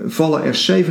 vallen 0.07 0.42
er 0.42 0.85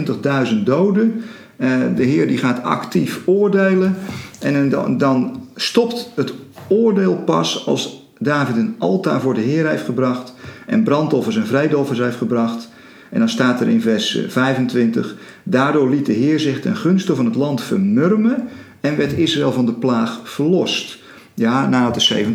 70.000 0.51 0.63
doden. 0.63 1.23
Eh, 1.57 1.69
de 1.95 2.03
Heer 2.03 2.27
die 2.27 2.37
gaat 2.37 2.63
actief 2.63 3.19
oordelen. 3.25 3.97
En 4.39 4.69
dan, 4.69 4.97
dan 4.97 5.47
stopt 5.55 6.09
het 6.15 6.33
oordeel 6.67 7.15
pas 7.15 7.65
als 7.65 8.00
David 8.23 8.55
een 8.55 8.75
altaar 8.77 9.21
voor 9.21 9.33
de 9.33 9.41
Heer 9.41 9.67
heeft 9.67 9.83
gebracht. 9.83 10.33
En 10.67 10.83
brandoffers 10.83 11.35
en 11.35 11.47
vredeoffers 11.47 11.99
heeft 11.99 12.17
gebracht. 12.17 12.69
En 13.09 13.19
dan 13.19 13.29
staat 13.29 13.61
er 13.61 13.67
in 13.67 13.81
vers 13.81 14.15
eh, 14.15 14.29
25: 14.29 15.15
Daardoor 15.43 15.89
liet 15.89 16.05
de 16.05 16.13
Heer 16.13 16.39
zich 16.39 16.61
ten 16.61 16.75
gunste 16.75 17.15
van 17.15 17.25
het 17.25 17.35
land 17.35 17.61
vermurmen. 17.61 18.47
En 18.81 18.97
werd 18.97 19.13
Israël 19.13 19.51
van 19.51 19.65
de 19.65 19.73
plaag 19.73 20.19
verlost. 20.23 20.97
Ja, 21.33 21.69
nadat 21.69 21.95
er 21.95 22.25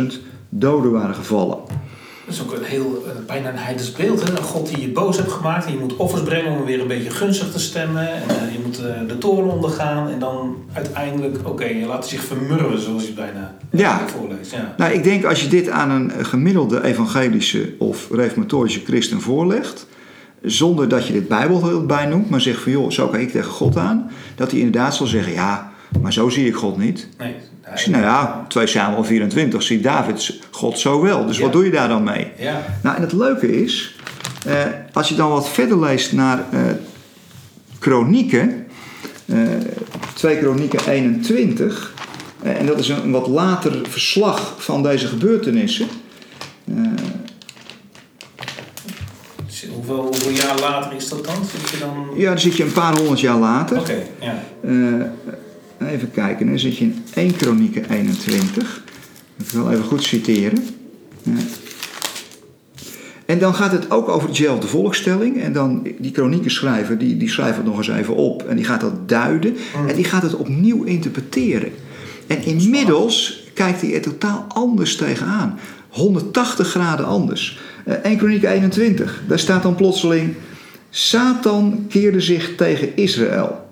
70.000 0.00 0.04
doden 0.48 0.90
waren 0.90 1.14
gevallen. 1.14 1.58
Dat 2.24 2.34
is 2.34 2.42
ook 2.42 2.52
een 2.52 2.64
heel, 2.64 3.04
eh, 3.06 3.12
bijna 3.26 3.48
een 3.48 3.56
heidens 3.56 3.92
beeld. 3.92 4.22
Hè? 4.22 4.30
Een 4.30 4.42
God 4.42 4.68
die 4.68 4.80
je 4.80 4.88
boos 4.88 5.16
hebt 5.16 5.32
gemaakt. 5.32 5.66
En 5.66 5.72
je 5.72 5.78
moet 5.78 5.96
offers 5.96 6.22
brengen 6.22 6.50
om 6.50 6.56
hem 6.56 6.64
weer 6.66 6.80
een 6.80 6.86
beetje 6.86 7.10
gunstig 7.10 7.50
te 7.52 7.58
stemmen. 7.60 8.08
En 8.12 8.22
eh, 8.28 8.52
je 8.52 8.58
moet 8.64 8.78
eh, 8.78 9.08
de 9.08 9.18
toren 9.18 9.50
ondergaan. 9.50 10.08
En 10.08 10.18
dan 10.18 10.56
uiteindelijk, 10.72 11.48
oké, 11.48 11.64
je 11.64 11.86
laat 11.86 12.08
zich 12.08 12.24
vermurwen 12.24 12.80
zoals 12.80 13.00
je 13.02 13.06
het 13.06 13.16
bijna 13.16 13.56
Ja. 13.70 14.08
voorleest. 14.08 14.52
Ja. 14.52 14.74
Nou, 14.76 14.92
ik 14.92 15.04
denk 15.04 15.24
als 15.24 15.42
je 15.42 15.48
dit 15.48 15.68
aan 15.68 15.90
een 15.90 16.10
gemiddelde 16.24 16.84
evangelische 16.84 17.74
of 17.78 18.08
reformatorische 18.10 18.80
christen 18.84 19.20
voorlegt, 19.20 19.86
zonder 20.42 20.88
dat 20.88 21.06
je 21.06 21.12
dit 21.12 21.28
Bijbelbeeld 21.28 21.86
bij 21.86 22.06
noemt, 22.06 22.30
maar 22.30 22.40
zegt 22.40 22.60
van 22.62 22.72
joh, 22.72 22.90
zo 22.90 23.08
kijk 23.08 23.22
ik 23.22 23.30
tegen 23.30 23.50
God 23.50 23.76
aan, 23.76 24.10
dat 24.34 24.50
hij 24.50 24.60
inderdaad 24.60 24.94
zal 24.94 25.06
zeggen, 25.06 25.32
ja, 25.32 25.72
maar 26.00 26.12
zo 26.12 26.28
zie 26.28 26.46
ik 26.46 26.54
God 26.54 26.76
niet. 26.78 27.08
Nee, 27.18 27.34
Ik 27.80 27.86
nou 27.86 28.02
ja, 28.02 28.44
2 28.48 28.66
Samuel 28.66 29.04
24 29.04 29.62
ziet 29.62 29.82
David 29.82 30.38
God 30.50 30.78
zo 30.78 31.02
wel, 31.02 31.26
dus 31.26 31.36
Ja. 31.36 31.42
wat 31.42 31.52
doe 31.52 31.64
je 31.64 31.70
daar 31.70 31.88
dan 31.88 32.02
mee? 32.02 32.26
Ja. 32.38 32.62
Nou, 32.82 32.96
en 32.96 33.02
het 33.02 33.12
leuke 33.12 33.62
is, 33.62 33.94
eh, 34.46 34.56
als 34.92 35.08
je 35.08 35.14
dan 35.14 35.30
wat 35.30 35.48
verder 35.48 35.78
leest 35.80 36.12
naar 36.12 36.38
eh 36.52 36.60
kronieken, 37.78 38.66
eh 39.26 39.38
2 40.14 40.38
kronieken 40.38 40.88
21, 40.90 41.94
eh, 42.42 42.58
en 42.60 42.66
dat 42.66 42.78
is 42.78 42.88
een 42.88 43.10
wat 43.10 43.26
later 43.26 43.80
verslag 43.88 44.54
van 44.58 44.82
deze 44.82 45.06
gebeurtenissen. 45.06 45.86
Eh, 46.68 46.74
Hoeveel, 49.74 50.02
hoeveel 50.02 50.30
jaar 50.30 50.58
later 50.60 50.92
is 50.96 51.08
dat 51.08 51.24
dan? 51.24 51.34
Zit 51.44 51.70
je 51.70 51.78
dan... 51.78 52.06
ja, 52.16 52.28
dan 52.28 52.38
zit 52.38 52.56
je 52.56 52.62
een 52.62 52.72
paar 52.72 52.96
honderd 52.98 53.20
jaar 53.20 53.36
later. 53.38 53.78
Oké, 53.78 53.96
ja. 54.20 54.44
Even 55.78 56.10
kijken, 56.10 56.46
dan 56.46 56.58
zit 56.58 56.76
je 56.76 56.84
in 56.84 57.02
1 57.14 57.36
kronieken 57.36 57.90
21. 57.90 58.82
Ik 59.38 59.50
wil 59.50 59.70
even 59.70 59.84
goed 59.84 60.02
citeren. 60.02 60.58
Ja. 61.22 61.32
En 63.26 63.38
dan 63.38 63.54
gaat 63.54 63.72
het 63.72 63.90
ook 63.90 64.08
over 64.08 64.28
dezelfde 64.28 64.66
volkstelling. 64.66 65.40
En 65.42 65.52
dan 65.52 65.86
die 65.98 66.10
kronieken 66.10 66.50
die, 66.98 67.16
die 67.16 67.28
schrijft 67.28 67.56
het 67.56 67.66
nog 67.66 67.76
eens 67.76 67.88
even 67.88 68.14
op. 68.14 68.42
En 68.42 68.56
die 68.56 68.64
gaat 68.64 68.80
dat 68.80 69.08
duiden. 69.08 69.56
En 69.88 69.94
die 69.94 70.04
gaat 70.04 70.22
het 70.22 70.34
opnieuw 70.34 70.82
interpreteren. 70.82 71.72
En 72.26 72.44
inmiddels 72.44 73.44
kijkt 73.54 73.80
hij 73.80 73.94
er 73.94 74.00
totaal 74.00 74.44
anders 74.48 74.96
tegenaan. 74.96 75.58
180 75.88 76.68
graden 76.68 77.06
anders. 77.06 77.58
Eh 77.84 77.94
1 78.02 78.16
Kronieken 78.16 78.50
21, 78.50 79.22
daar 79.26 79.38
staat 79.38 79.62
dan 79.62 79.74
plotseling... 79.74 80.34
Satan 80.90 81.86
keerde 81.88 82.20
zich 82.20 82.54
tegen 82.54 82.96
Israël. 82.96 83.63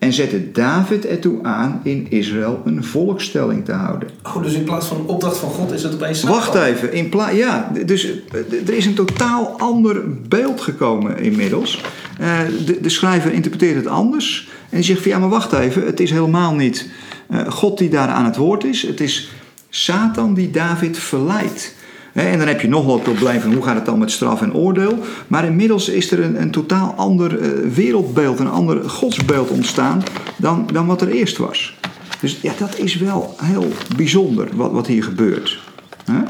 En 0.00 0.12
zette 0.12 0.52
David 0.52 1.06
ertoe 1.06 1.42
aan 1.42 1.80
in 1.84 2.06
Israël 2.10 2.62
een 2.64 2.84
volkstelling 2.84 3.64
te 3.64 3.72
houden. 3.72 4.08
Oh, 4.22 4.42
dus 4.42 4.52
in 4.52 4.64
plaats 4.64 4.86
van 4.86 4.96
een 4.96 5.06
opdracht 5.06 5.36
van 5.36 5.50
God 5.50 5.72
is 5.72 5.82
het 5.82 5.94
opeens 5.94 6.22
Wacht 6.22 6.54
even, 6.54 6.92
in 6.92 7.08
pla 7.08 7.30
ja, 7.30 7.72
dus 7.86 8.04
eh, 8.04 8.68
er 8.68 8.74
is 8.74 8.86
een 8.86 8.94
totaal 8.94 9.58
ander 9.58 10.02
beeld 10.28 10.60
gekomen 10.60 11.18
inmiddels. 11.18 11.84
Uh, 12.20 12.38
de, 12.66 12.80
de, 12.80 12.88
schrijver 12.88 13.32
interpreteert 13.32 13.76
het 13.76 13.86
anders 13.86 14.48
en 14.70 14.76
die 14.76 14.84
zegt 14.84 15.02
van 15.02 15.10
ja, 15.10 15.18
maar 15.18 15.28
wacht 15.28 15.52
even, 15.52 15.86
het 15.86 16.00
is 16.00 16.10
helemaal 16.10 16.54
niet 16.54 16.88
uh, 17.30 17.48
God 17.48 17.78
die 17.78 17.88
daar 17.88 18.08
aan 18.08 18.24
het 18.24 18.36
woord 18.36 18.64
is, 18.64 18.82
het 18.82 19.00
is 19.00 19.30
Satan 19.68 20.34
die 20.34 20.50
David 20.50 20.98
verleidt. 20.98 21.74
En 22.12 22.38
dan 22.38 22.48
heb 22.48 22.60
je 22.60 22.68
nog 22.68 22.84
wel 22.84 22.94
het 22.94 23.02
probleem 23.02 23.40
van 23.40 23.52
hoe 23.52 23.62
gaat 23.62 23.74
het 23.74 23.86
dan 23.86 23.98
met 23.98 24.10
straf 24.10 24.42
en 24.42 24.54
oordeel. 24.54 24.98
Maar 25.26 25.44
inmiddels 25.44 25.88
is 25.88 26.10
er 26.10 26.20
een, 26.24 26.40
een 26.40 26.50
totaal 26.50 26.94
ander 26.96 27.40
uh, 27.40 27.72
wereldbeeld, 27.74 28.38
een 28.38 28.50
ander 28.50 28.90
godsbeeld 28.90 29.50
ontstaan 29.50 30.02
dan, 30.36 30.68
dan 30.72 30.86
wat 30.86 31.00
er 31.00 31.08
eerst 31.08 31.36
was. 31.36 31.78
Dus 32.20 32.40
ja, 32.40 32.52
dat 32.58 32.78
is 32.78 32.96
wel 32.96 33.34
heel 33.42 33.68
bijzonder 33.96 34.48
wat, 34.52 34.72
wat 34.72 34.86
hier 34.86 35.04
gebeurt. 35.04 35.58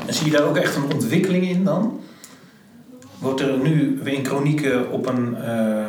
En 0.07 0.15
zie 0.15 0.25
je 0.25 0.33
daar 0.33 0.49
ook 0.49 0.57
echt 0.57 0.77
een 0.77 0.93
ontwikkeling 0.95 1.49
in 1.49 1.65
dan? 1.65 2.01
Wordt 3.19 3.41
er 3.41 3.59
nu 3.63 4.01
weer 4.03 4.15
in 4.15 4.23
kronieken 4.23 4.91
op 4.91 5.07
een, 5.07 5.37
uh, 5.39 5.87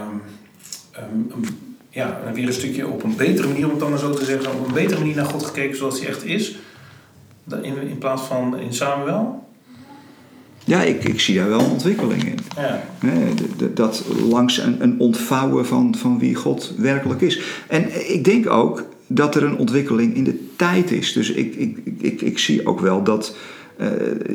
um, 0.97 1.43
ja, 1.89 2.19
weer 2.33 2.47
een 2.47 2.53
stukje 2.53 2.87
op 2.87 3.03
een 3.03 3.15
betere 3.15 3.47
manier, 3.47 3.65
om 3.65 3.71
het 3.71 3.79
dan 3.79 3.89
maar 3.89 3.99
zo 3.99 4.09
te 4.09 4.25
zeggen, 4.25 4.51
op 4.51 4.67
een 4.67 4.73
betere 4.73 4.99
manier 4.99 5.15
naar 5.15 5.25
God 5.25 5.45
gekeken 5.45 5.77
zoals 5.77 5.99
hij 5.99 6.09
echt 6.09 6.25
is? 6.25 6.59
In, 7.61 7.81
in 7.87 7.97
plaats 7.97 8.21
van 8.21 8.59
in 8.59 8.73
Samuel? 8.73 9.43
Ja, 10.71 10.81
ik, 10.81 11.03
ik 11.03 11.19
zie 11.19 11.35
daar 11.35 11.49
wel 11.49 11.59
een 11.59 11.71
ontwikkeling 11.71 12.23
in. 12.23 12.37
Ja. 12.55 12.81
Dat 13.73 14.05
langs 14.29 14.57
een, 14.57 14.75
een 14.79 14.99
ontvouwen 14.99 15.65
van, 15.65 15.95
van 15.97 16.19
wie 16.19 16.35
God 16.35 16.73
werkelijk 16.77 17.21
is. 17.21 17.41
En 17.67 18.13
ik 18.13 18.23
denk 18.23 18.49
ook 18.49 18.85
dat 19.07 19.35
er 19.35 19.43
een 19.43 19.57
ontwikkeling 19.57 20.15
in 20.15 20.23
de 20.23 20.47
tijd 20.55 20.91
is. 20.91 21.13
Dus 21.13 21.31
ik, 21.31 21.55
ik, 21.55 21.77
ik, 21.97 22.21
ik 22.21 22.39
zie 22.39 22.65
ook 22.65 22.79
wel 22.79 23.03
dat, 23.03 23.35
uh, 23.81 23.87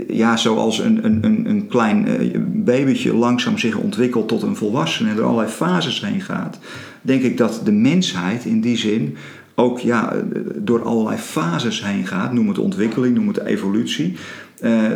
ja, 0.08 0.36
zoals 0.36 0.78
een, 0.78 1.04
een, 1.04 1.44
een 1.48 1.66
klein 1.66 2.08
uh, 2.08 2.40
babytje 2.46 3.14
langzaam 3.14 3.58
zich 3.58 3.76
ontwikkelt 3.76 4.28
tot 4.28 4.42
een 4.42 4.56
volwassene 4.56 5.10
en 5.10 5.16
er 5.16 5.22
allerlei 5.22 5.48
fases 5.48 6.00
heen 6.00 6.20
gaat, 6.20 6.58
denk 7.02 7.22
ik 7.22 7.36
dat 7.36 7.60
de 7.64 7.72
mensheid 7.72 8.44
in 8.44 8.60
die 8.60 8.76
zin 8.76 9.16
ook 9.54 9.78
ja, 9.78 10.16
door 10.56 10.82
allerlei 10.82 11.16
fases 11.16 11.84
heen 11.84 12.06
gaat. 12.06 12.32
Noem 12.32 12.48
het 12.48 12.58
ontwikkeling, 12.58 13.14
noem 13.14 13.28
het 13.28 13.44
evolutie. 13.44 14.16
Uh, 14.60 14.90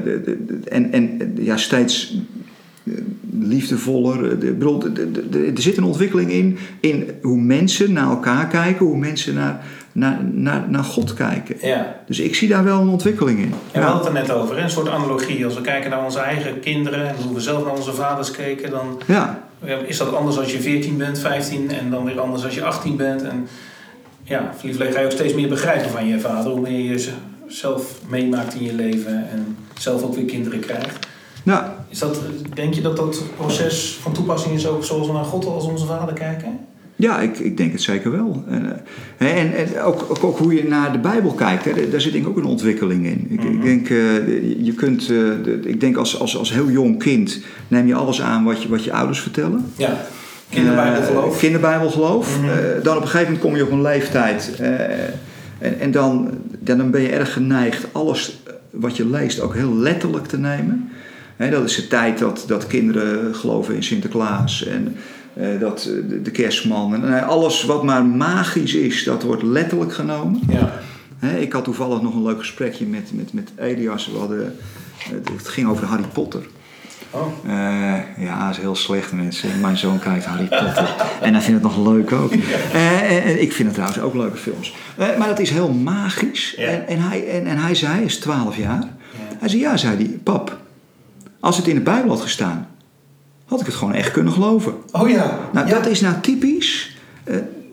en, 0.72 0.92
en 0.92 1.32
ja, 1.38 1.56
steeds 1.56 2.18
liefdevoller. 3.32 4.38
Bedoel, 4.38 4.82
er 5.32 5.62
zit 5.62 5.76
een 5.76 5.84
ontwikkeling 5.84 6.30
in, 6.30 6.58
in 6.80 7.10
hoe 7.22 7.40
mensen 7.40 7.92
naar 7.92 8.10
elkaar 8.10 8.46
kijken, 8.46 8.86
hoe 8.86 8.96
mensen 8.96 9.34
naar, 9.34 9.64
naar, 9.92 10.18
naar, 10.32 10.64
naar 10.68 10.84
God 10.84 11.14
kijken. 11.14 11.56
Ja. 11.60 11.96
Dus 12.06 12.20
ik 12.20 12.34
zie 12.34 12.48
daar 12.48 12.64
wel 12.64 12.80
een 12.80 12.88
ontwikkeling 12.88 13.38
in. 13.38 13.54
En 13.72 13.80
we 13.80 13.86
hadden 13.86 14.06
het 14.06 14.16
er 14.16 14.26
net 14.26 14.36
over, 14.42 14.58
een 14.58 14.70
soort 14.70 14.88
analogie. 14.88 15.44
Als 15.44 15.54
we 15.54 15.60
kijken 15.60 15.90
naar 15.90 16.04
onze 16.04 16.18
eigen 16.18 16.60
kinderen 16.60 17.08
en 17.08 17.14
hoe 17.24 17.34
we 17.34 17.40
zelf 17.40 17.64
naar 17.64 17.76
onze 17.76 17.92
vaders 17.92 18.30
keken, 18.30 18.70
dan 18.70 19.00
ja. 19.06 19.42
is 19.86 19.98
dat 19.98 20.14
anders 20.14 20.38
als 20.38 20.52
je 20.52 20.60
14 20.60 20.96
bent, 20.96 21.18
15 21.18 21.70
en 21.70 21.90
dan 21.90 22.04
weer 22.04 22.20
anders 22.20 22.44
als 22.44 22.54
je 22.54 22.64
18 22.64 22.96
bent. 22.96 23.22
En 23.22 23.48
ja, 24.22 24.54
ga 24.78 25.00
je 25.00 25.04
ook 25.04 25.10
steeds 25.10 25.34
meer 25.34 25.48
begrijpen 25.48 25.90
van 25.90 26.06
je 26.06 26.20
vader, 26.20 26.52
hoe 26.52 26.60
meer 26.60 26.92
je 26.92 27.08
zelf 27.50 28.00
meemaakt 28.08 28.54
in 28.54 28.64
je 28.64 28.74
leven 28.74 29.30
en 29.30 29.56
zelf 29.78 30.02
ook 30.02 30.14
weer 30.14 30.24
kinderen 30.24 30.60
krijgt. 30.60 31.08
Ja. 31.42 31.84
Is 31.88 31.98
dat, 31.98 32.20
denk 32.54 32.74
je 32.74 32.80
dat 32.80 32.96
dat 32.96 33.22
proces 33.36 33.98
van 34.02 34.12
toepassing 34.12 34.54
is 34.54 34.66
ook 34.66 34.84
zoals 34.84 35.06
we 35.06 35.12
naar 35.12 35.24
God 35.24 35.46
als 35.46 35.64
onze 35.64 35.86
vader 35.86 36.14
kijken? 36.14 36.58
Ja, 36.96 37.20
ik, 37.20 37.38
ik 37.38 37.56
denk 37.56 37.72
het 37.72 37.82
zeker 37.82 38.10
wel. 38.10 38.44
En, 38.48 38.82
eh, 39.18 39.40
en, 39.40 39.54
en 39.54 39.80
ook, 39.82 40.24
ook, 40.24 40.38
hoe 40.38 40.54
je 40.54 40.68
naar 40.68 40.92
de 40.92 40.98
Bijbel 40.98 41.32
kijkt, 41.32 41.64
hè, 41.64 41.88
daar 41.90 42.00
zit 42.00 42.12
denk 42.12 42.24
ik 42.24 42.30
ook 42.30 42.36
een 42.36 42.44
ontwikkeling 42.44 43.06
in. 43.06 43.26
Ik, 43.30 43.42
ik 43.42 43.52
mhm. 43.52 43.64
denk, 43.64 43.88
uh, 43.88 44.64
je 44.64 44.72
kunt, 44.72 45.08
uh, 45.08 45.32
ik 45.64 45.80
denk 45.80 45.96
als, 45.96 46.20
als, 46.20 46.36
als 46.36 46.52
heel 46.52 46.70
jong 46.70 46.98
kind 46.98 47.40
neem 47.68 47.86
je 47.86 47.94
alles 47.94 48.22
aan 48.22 48.44
wat 48.44 48.62
je, 48.62 48.68
wat 48.68 48.84
je 48.84 48.92
ouders 48.92 49.20
vertellen. 49.20 49.72
Ja. 49.76 50.06
Kinderbijbelgeloof. 50.48 51.34
Uh, 51.34 51.38
kinderbijbelgeloof. 51.38 52.38
Mm 52.38 52.44
-hmm. 52.44 52.82
dan 52.82 52.96
op 52.96 53.02
een 53.02 53.08
gegeven 53.08 53.32
moment 53.32 53.42
kom 53.42 53.56
je 53.56 53.62
op 53.62 53.70
een 53.70 53.82
leeftijd 53.82 54.52
en, 55.60 55.80
en 55.80 55.90
dan, 55.90 56.38
dan 56.60 56.90
ben 56.90 57.00
je 57.00 57.08
erg 57.08 57.32
geneigd 57.32 57.86
alles 57.92 58.42
wat 58.70 58.96
je 58.96 59.06
leest 59.06 59.40
ook 59.40 59.54
heel 59.54 59.74
letterlijk 59.74 60.26
te 60.26 60.38
nemen. 60.38 60.90
dat 61.36 61.64
is 61.64 61.76
de 61.76 61.86
tijd 61.86 62.18
dat, 62.18 62.44
dat 62.46 62.66
kinderen 62.66 63.34
geloven 63.34 63.74
in 63.74 63.82
Sinterklaas 63.82 64.66
en 64.66 64.96
uh, 65.38 65.60
dat, 65.60 65.82
de, 65.82 66.22
de, 66.22 66.30
kerstman. 66.30 66.94
En 66.94 67.02
uh, 67.04 67.28
alles 67.28 67.64
wat 67.64 67.82
maar 67.82 68.04
magisch 68.04 68.74
is, 68.74 69.04
dat 69.04 69.22
wordt 69.22 69.42
letterlijk 69.42 69.92
genomen. 69.92 70.40
Ja. 70.48 70.80
ik 71.38 71.52
had 71.52 71.64
toevallig 71.64 72.02
nog 72.02 72.14
een 72.14 72.22
leuk 72.22 72.38
gesprekje 72.38 72.86
met, 72.86 73.10
met, 73.12 73.32
met 73.32 73.50
Elias. 73.56 74.10
We 74.10 74.18
hadden, 74.18 74.56
het 75.34 75.48
ging 75.48 75.68
over 75.68 75.86
Harry 75.86 76.08
Potter. 76.12 76.42
Oh. 77.10 77.32
ja, 78.18 78.46
dat 78.46 78.56
is 78.56 78.62
heel 78.62 78.74
slecht 78.74 79.12
mensen. 79.12 79.60
Mijn 79.60 79.76
zoon 79.76 79.98
kijkt 79.98 80.24
Harry 80.24 80.46
Potter. 80.46 80.94
en 81.20 81.32
hij 81.32 81.42
vindt 81.42 81.64
het 81.64 81.76
nog 81.76 81.86
leuk 81.86 82.12
ook. 82.12 82.32
en 82.72 83.42
ik 83.42 83.52
vind 83.52 83.68
het 83.68 83.72
trouwens 83.74 84.00
ook 84.00 84.14
leuke 84.14 84.36
films. 84.36 84.74
maar 84.96 85.28
dat 85.28 85.38
is 85.38 85.50
heel 85.50 85.72
magisch. 85.72 86.54
En, 86.56 86.86
en, 86.86 86.98
hij, 86.98 87.28
en, 87.28 87.46
en 87.46 87.58
hij 87.58 87.74
zei, 87.74 87.94
hij 87.94 88.04
is 88.04 88.18
12 88.18 88.56
jaar. 88.56 88.82
Ja. 88.82 89.36
Hij 89.38 89.48
zei, 89.48 89.60
ja, 89.60 89.76
zei 89.76 89.96
hij, 89.96 90.18
pap, 90.22 90.58
als 91.40 91.56
het 91.56 91.66
in 91.66 91.74
de 91.74 91.80
Bijbel 91.80 92.10
had 92.10 92.20
gestaan, 92.20 92.68
had 93.44 93.60
ik 93.60 93.66
het 93.66 93.74
gewoon 93.74 93.94
echt 93.94 94.10
kunnen 94.10 94.32
geloven. 94.32 94.74
Oh 94.92 95.08
ja. 95.08 95.38
Nou, 95.52 95.68
dat 95.68 95.86
is 95.86 96.00
nou 96.00 96.14
typisch 96.20 96.96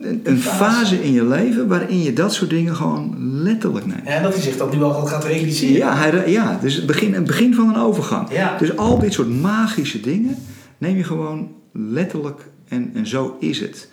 een, 0.00 0.38
fase. 0.38 1.02
in 1.02 1.12
je 1.12 1.24
leven 1.24 1.68
waarin 1.68 2.02
je 2.02 2.12
dat 2.12 2.34
soort 2.34 2.50
dingen 2.50 2.76
gewoon 2.76 3.16
letterlijk 3.42 3.86
neemt. 3.86 4.06
Ja, 4.06 4.22
dat 4.22 4.32
hij 4.32 4.42
zich 4.42 4.56
dat 4.56 4.72
nu 4.74 4.82
al 4.82 5.06
gaat 5.06 5.24
realiseren. 5.24 5.76
Ja, 5.76 5.96
hij, 5.96 6.30
ja 6.30 6.58
dus 6.60 6.74
het 6.74 6.86
begin, 6.86 7.14
het 7.14 7.26
begin 7.26 7.54
van 7.54 7.68
een 7.68 7.80
overgang. 7.80 8.32
Ja. 8.32 8.58
Dus 8.58 8.76
al 8.76 8.98
dit 8.98 9.12
soort 9.12 9.40
magische 9.40 10.00
dingen 10.00 10.36
neem 10.78 10.96
je 10.96 11.04
gewoon 11.04 11.48
letterlijk 11.72 12.48
en, 12.68 12.90
en 12.94 13.06
zo 13.06 13.36
is 13.40 13.60
het. 13.60 13.88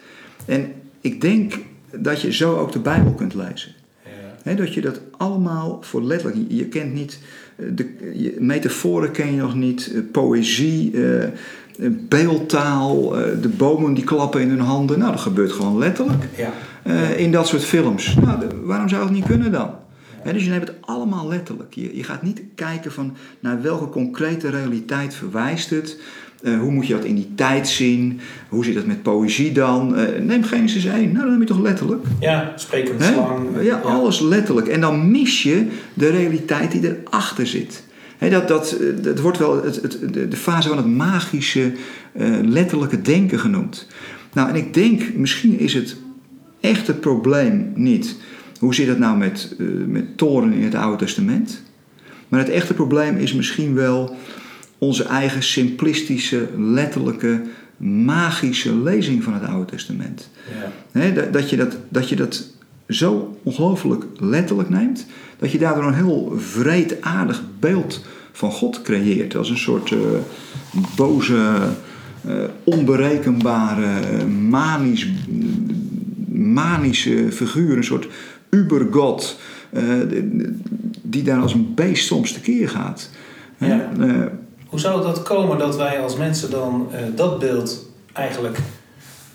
En 0.45 0.73
ik 1.01 1.21
denk 1.21 1.53
dat 1.91 2.21
je 2.21 2.33
zo 2.33 2.57
ook 2.57 2.71
de 2.71 2.79
Bijbel 2.79 3.13
kunt 3.13 3.33
lezen. 3.33 3.73
Ja. 4.43 4.53
dat 4.53 4.73
je 4.73 4.81
dat 4.81 5.01
allemaal 5.17 5.77
voor 5.81 6.03
letterlijk. 6.03 6.45
Je, 6.47 6.65
kent 6.65 6.93
niet. 6.93 7.19
Eh, 7.55 7.65
de 7.73 8.11
je, 8.13 8.35
metaforen 8.39 9.11
ken 9.11 9.31
je 9.31 9.37
nog 9.37 9.55
niet, 9.55 9.91
uh, 9.93 10.01
poëzie, 10.11 10.91
uh, 10.91 11.23
beeldtaal, 11.89 13.17
eh, 13.17 13.41
de 13.41 13.49
bomen 13.49 13.93
die 13.93 14.03
klappen 14.03 14.41
in 14.41 14.49
hun 14.49 14.59
handen. 14.59 14.99
Nou, 14.99 15.11
dat 15.11 15.21
gebeurt 15.21 15.51
gewoon 15.51 15.77
letterlijk 15.77 16.23
ja. 16.38 16.51
Uh, 16.88 17.19
in 17.19 17.31
dat 17.31 17.47
soort 17.47 17.63
films. 17.63 18.15
Nou, 18.15 18.38
waarom 18.63 18.89
zou 18.89 19.03
het 19.03 19.11
niet 19.11 19.25
kunnen 19.25 19.51
dan? 19.51 19.69
dus 20.33 20.43
je 20.43 20.49
neemt 20.49 20.67
het 20.67 20.77
allemaal 20.81 21.27
letterlijk. 21.27 21.73
Je, 21.73 21.97
je 21.97 22.03
gaat 22.03 22.21
niet 22.21 22.41
kijken 22.55 22.91
van 22.91 23.15
naar 23.39 23.61
welke 23.61 23.89
concrete 23.89 24.49
realiteit 24.49 25.15
verwijst 25.15 25.69
het. 25.69 25.99
Uh, 26.41 26.59
hoe 26.59 26.71
moet 26.71 26.88
je 26.88 26.93
dat 26.93 27.03
in 27.03 27.15
die 27.15 27.31
tijd 27.35 27.67
zien? 27.67 28.19
Hoe 28.49 28.65
zit 28.65 28.75
dat 28.75 28.85
met 28.85 29.03
poëzie 29.03 29.51
dan? 29.51 29.99
Uh, 29.99 30.21
neem 30.21 30.43
Genesis 30.43 30.85
1. 30.85 31.11
Nou, 31.11 31.23
dan 31.23 31.29
neem 31.29 31.39
je 31.39 31.45
toch 31.45 31.61
letterlijk? 31.61 32.05
Ja, 32.19 32.53
sprekend 32.55 33.03
slang. 33.03 33.47
Ja, 33.55 33.61
ja, 33.61 33.77
alles 33.77 34.19
letterlijk. 34.19 34.67
En 34.67 34.81
dan 34.81 35.11
mis 35.11 35.43
je 35.43 35.67
de 35.93 36.09
realiteit 36.09 36.71
die 36.71 36.97
erachter 37.03 37.47
zit 37.47 37.83
dat, 38.29 38.47
dat, 38.47 38.77
dat 39.01 39.19
wordt 39.19 39.38
wel 39.38 39.63
het, 39.63 39.81
het, 39.81 40.13
de 40.31 40.38
fase 40.38 40.67
van 40.67 40.77
het 40.77 40.88
magische, 40.88 41.71
uh, 42.17 42.38
letterlijke 42.41 43.01
denken 43.01 43.39
genoemd. 43.39 43.88
Nou, 44.33 44.49
en 44.49 44.55
ik 44.55 44.73
denk, 44.73 45.13
misschien 45.13 45.59
is 45.59 45.73
het 45.73 45.95
echte 46.59 46.93
probleem 46.93 47.71
niet. 47.75 48.15
Hoe 48.59 48.75
zit 48.75 48.88
het 48.88 48.99
nou 48.99 49.17
met, 49.17 49.55
uh, 49.57 49.85
met 49.88 50.17
toren 50.17 50.53
in 50.53 50.63
het 50.63 50.75
Oude 50.75 50.97
Testament? 50.97 51.61
Maar 52.27 52.39
het 52.39 52.49
echte 52.49 52.73
probleem 52.73 53.17
is 53.17 53.33
misschien 53.33 53.73
wel 53.73 54.15
onze 54.77 55.03
eigen 55.03 55.43
simplistische, 55.43 56.47
letterlijke, 56.57 57.41
magische 57.77 58.75
lezing 58.75 59.23
van 59.23 59.33
het 59.33 59.43
Oude 59.43 59.71
Testament. 59.71 60.29
Ja. 60.91 61.11
dat, 61.11 61.33
dat, 61.33 61.49
je 61.49 61.57
dat, 61.57 61.77
dat 61.89 62.09
je 62.09 62.15
dat 62.15 62.53
zo 62.88 63.38
ongelooflijk 63.43 64.05
letterlijk 64.19 64.69
neemt, 64.69 65.05
dat 65.38 65.51
je 65.51 65.57
daardoor 65.57 65.83
een 65.83 65.93
heel 65.93 66.33
vreedaardig 66.38 67.43
beeld 67.59 68.05
van 68.35 68.51
God 68.51 68.81
creëert. 68.81 69.35
Als 69.35 69.49
een 69.49 69.57
soort 69.57 69.91
uh, 69.91 69.99
boze, 70.95 71.57
uh, 72.27 72.43
onberekenbare, 72.63 74.25
manisch, 74.25 75.07
manische 76.27 77.31
figuur, 77.31 77.77
een 77.77 77.83
soort 77.83 78.07
ubergod, 78.49 79.39
uh, 79.71 79.83
die 81.01 81.23
daar 81.23 81.41
als 81.41 81.53
een 81.53 81.73
beest 81.75 82.05
soms 82.05 82.31
tekeer 82.31 82.69
gaat. 82.69 83.09
Ja. 83.57 83.89
Hoe 84.67 84.79
zou 84.79 85.01
dat 85.01 85.23
komen 85.23 85.57
dat 85.57 85.77
wij 85.77 86.01
als 86.01 86.17
mensen 86.17 86.51
dan 86.51 86.87
dat 87.15 87.39
beeld 87.39 87.89
eigenlijk 88.13 88.57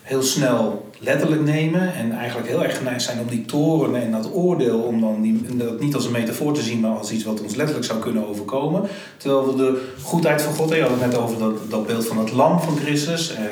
heel 0.02 0.22
snel 0.22 0.89
letterlijk 1.00 1.42
nemen 1.42 1.94
en 1.94 2.12
eigenlijk 2.12 2.48
heel 2.48 2.64
erg 2.64 2.76
geneigd 2.76 3.02
zijn 3.02 3.20
om 3.20 3.28
die 3.28 3.44
toren 3.44 4.02
en 4.02 4.12
dat 4.12 4.32
oordeel, 4.32 4.78
om 4.78 5.00
dan 5.00 5.22
die, 5.22 5.56
dat 5.56 5.80
niet 5.80 5.94
als 5.94 6.04
een 6.04 6.12
metafoor 6.12 6.52
te 6.52 6.62
zien, 6.62 6.80
maar 6.80 6.90
als 6.90 7.10
iets 7.10 7.24
wat 7.24 7.42
ons 7.42 7.54
letterlijk 7.54 7.86
zou 7.86 7.98
kunnen 7.98 8.28
overkomen. 8.28 8.82
Terwijl 9.16 9.46
we 9.46 9.56
de 9.56 9.88
goedheid 10.02 10.42
van 10.42 10.54
God, 10.54 10.74
je 10.74 10.80
had 10.80 10.90
het 10.90 11.00
net 11.00 11.16
over 11.16 11.38
dat, 11.38 11.70
dat 11.70 11.86
beeld 11.86 12.06
van 12.06 12.18
het 12.18 12.32
lam 12.32 12.60
van 12.60 12.76
Christus, 12.76 13.34
eh, 13.34 13.42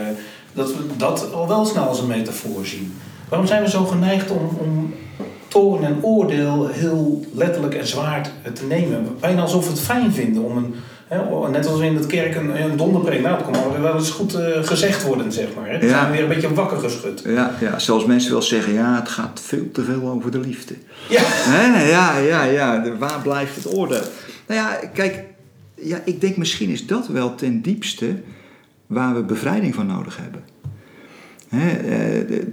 dat 0.52 0.68
we 0.68 0.82
dat 0.96 1.32
al 1.32 1.48
wel 1.48 1.64
snel 1.64 1.88
als 1.88 2.00
een 2.00 2.06
metafoor 2.06 2.66
zien. 2.66 2.94
Waarom 3.28 3.46
zijn 3.46 3.62
we 3.62 3.68
zo 3.68 3.84
geneigd 3.84 4.30
om, 4.30 4.48
om 4.58 4.94
toorn 5.48 5.84
en 5.84 5.98
oordeel 6.02 6.66
heel 6.66 7.24
letterlijk 7.34 7.74
en 7.74 7.86
zwaar 7.86 8.30
te 8.54 8.66
nemen? 8.66 9.16
Bijna 9.20 9.42
alsof 9.42 9.64
we 9.64 9.70
het 9.70 9.80
fijn 9.80 10.12
vinden 10.12 10.42
om 10.42 10.56
een 10.56 10.74
Hè, 11.08 11.50
net 11.50 11.66
als 11.66 11.80
in 11.80 11.94
het 11.94 12.06
kerk 12.06 12.34
een, 12.34 12.62
een 12.62 12.76
donderpreek. 12.76 13.22
Nou, 13.22 13.38
dat 13.38 13.50
kan 13.50 13.82
wel 13.82 13.94
eens 13.94 14.10
goed 14.10 14.34
uh, 14.34 14.64
gezegd 14.64 15.02
worden, 15.04 15.32
zeg 15.32 15.46
maar. 15.56 15.70
Hè. 15.70 15.78
Dan 15.78 15.88
zijn 15.88 16.06
we 16.06 16.12
weer 16.12 16.22
een 16.22 16.28
beetje 16.28 16.54
wakker 16.54 16.78
geschud. 16.78 17.22
Ja, 17.24 17.54
ja, 17.60 17.78
zelfs 17.78 18.04
mensen 18.04 18.32
wel 18.32 18.42
zeggen, 18.42 18.72
ja, 18.72 18.94
het 18.94 19.08
gaat 19.08 19.40
veel 19.44 19.70
te 19.72 19.82
veel 19.82 20.08
over 20.08 20.30
de 20.30 20.40
liefde. 20.40 20.74
Ja. 21.08 21.20
Hè? 21.24 21.88
Ja, 21.88 22.18
ja, 22.18 22.44
ja. 22.44 22.96
Waar 22.98 23.20
blijft 23.22 23.54
het 23.54 23.74
oordeel? 23.74 24.02
Nou 24.46 24.60
ja, 24.60 24.78
kijk, 24.92 25.24
ja, 25.74 26.00
ik 26.04 26.20
denk 26.20 26.36
misschien 26.36 26.70
is 26.70 26.86
dat 26.86 27.06
wel 27.06 27.34
ten 27.34 27.62
diepste 27.62 28.14
waar 28.86 29.14
we 29.14 29.22
bevrijding 29.22 29.74
van 29.74 29.86
nodig 29.86 30.16
hebben. 30.16 30.42
Hè, 31.48 31.70
eh, 31.70 32.28
de, 32.28 32.46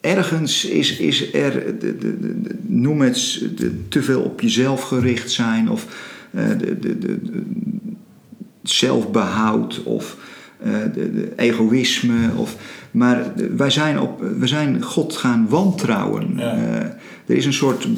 ergens 0.00 0.64
is, 0.64 0.96
is 0.96 1.34
er, 1.34 1.78
de, 1.78 1.98
de, 1.98 2.16
noem 2.60 3.00
het, 3.00 3.42
te 3.88 4.02
veel 4.02 4.22
op 4.22 4.40
jezelf 4.40 4.82
gericht 4.82 5.30
zijn 5.30 5.70
of 5.70 5.84
eh, 5.84 6.13
de, 6.34 6.78
de, 6.78 6.98
de, 6.98 7.18
zelfbehoud 8.62 9.82
of 9.82 10.16
de, 10.94 11.32
egoïsme. 11.36 12.30
Of, 12.36 12.56
maar 12.90 13.32
wij 13.56 13.70
zijn, 13.70 14.00
op, 14.00 14.24
we 14.38 14.46
zijn 14.46 14.82
God 14.82 15.16
gaan 15.16 15.46
wantrouwen. 15.48 16.34
Ja. 16.36 16.56
Uh, 16.56 16.76
er 17.26 17.36
is 17.36 17.46
een 17.46 17.52
soort 17.52 17.88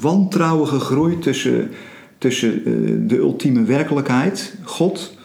wantrouwen 0.00 0.68
gegroeid 0.68 1.22
tussen, 1.22 1.70
tussen 2.18 2.62
de 3.08 3.16
ultieme 3.16 3.62
werkelijkheid, 3.62 4.54
God, 4.62 5.16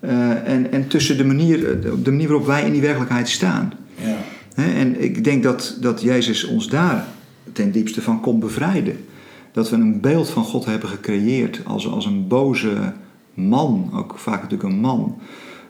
en, 0.00 0.72
en 0.72 0.88
tussen 0.88 1.16
de 1.16 1.24
manier, 1.24 1.80
de 2.02 2.10
manier 2.10 2.28
waarop 2.28 2.46
wij 2.46 2.64
in 2.64 2.72
die 2.72 2.80
werkelijkheid 2.80 3.28
staan. 3.28 3.72
Ja. 4.04 4.16
En 4.54 5.02
ik 5.02 5.24
denk 5.24 5.42
dat, 5.42 5.76
dat 5.80 6.02
Jezus 6.02 6.44
ons 6.44 6.68
daar 6.68 7.06
ten 7.52 7.70
diepste 7.70 8.02
van 8.02 8.20
komt 8.20 8.40
bevrijden 8.40 8.96
dat 9.56 9.70
we 9.70 9.76
een 9.76 10.00
beeld 10.00 10.28
van 10.28 10.44
God 10.44 10.64
hebben 10.64 10.88
gecreëerd 10.88 11.60
als, 11.64 11.88
als 11.88 12.06
een 12.06 12.28
boze 12.28 12.92
man, 13.34 13.90
ook 13.94 14.14
vaak 14.16 14.42
natuurlijk 14.42 14.70
een 14.70 14.80
man. 14.80 15.18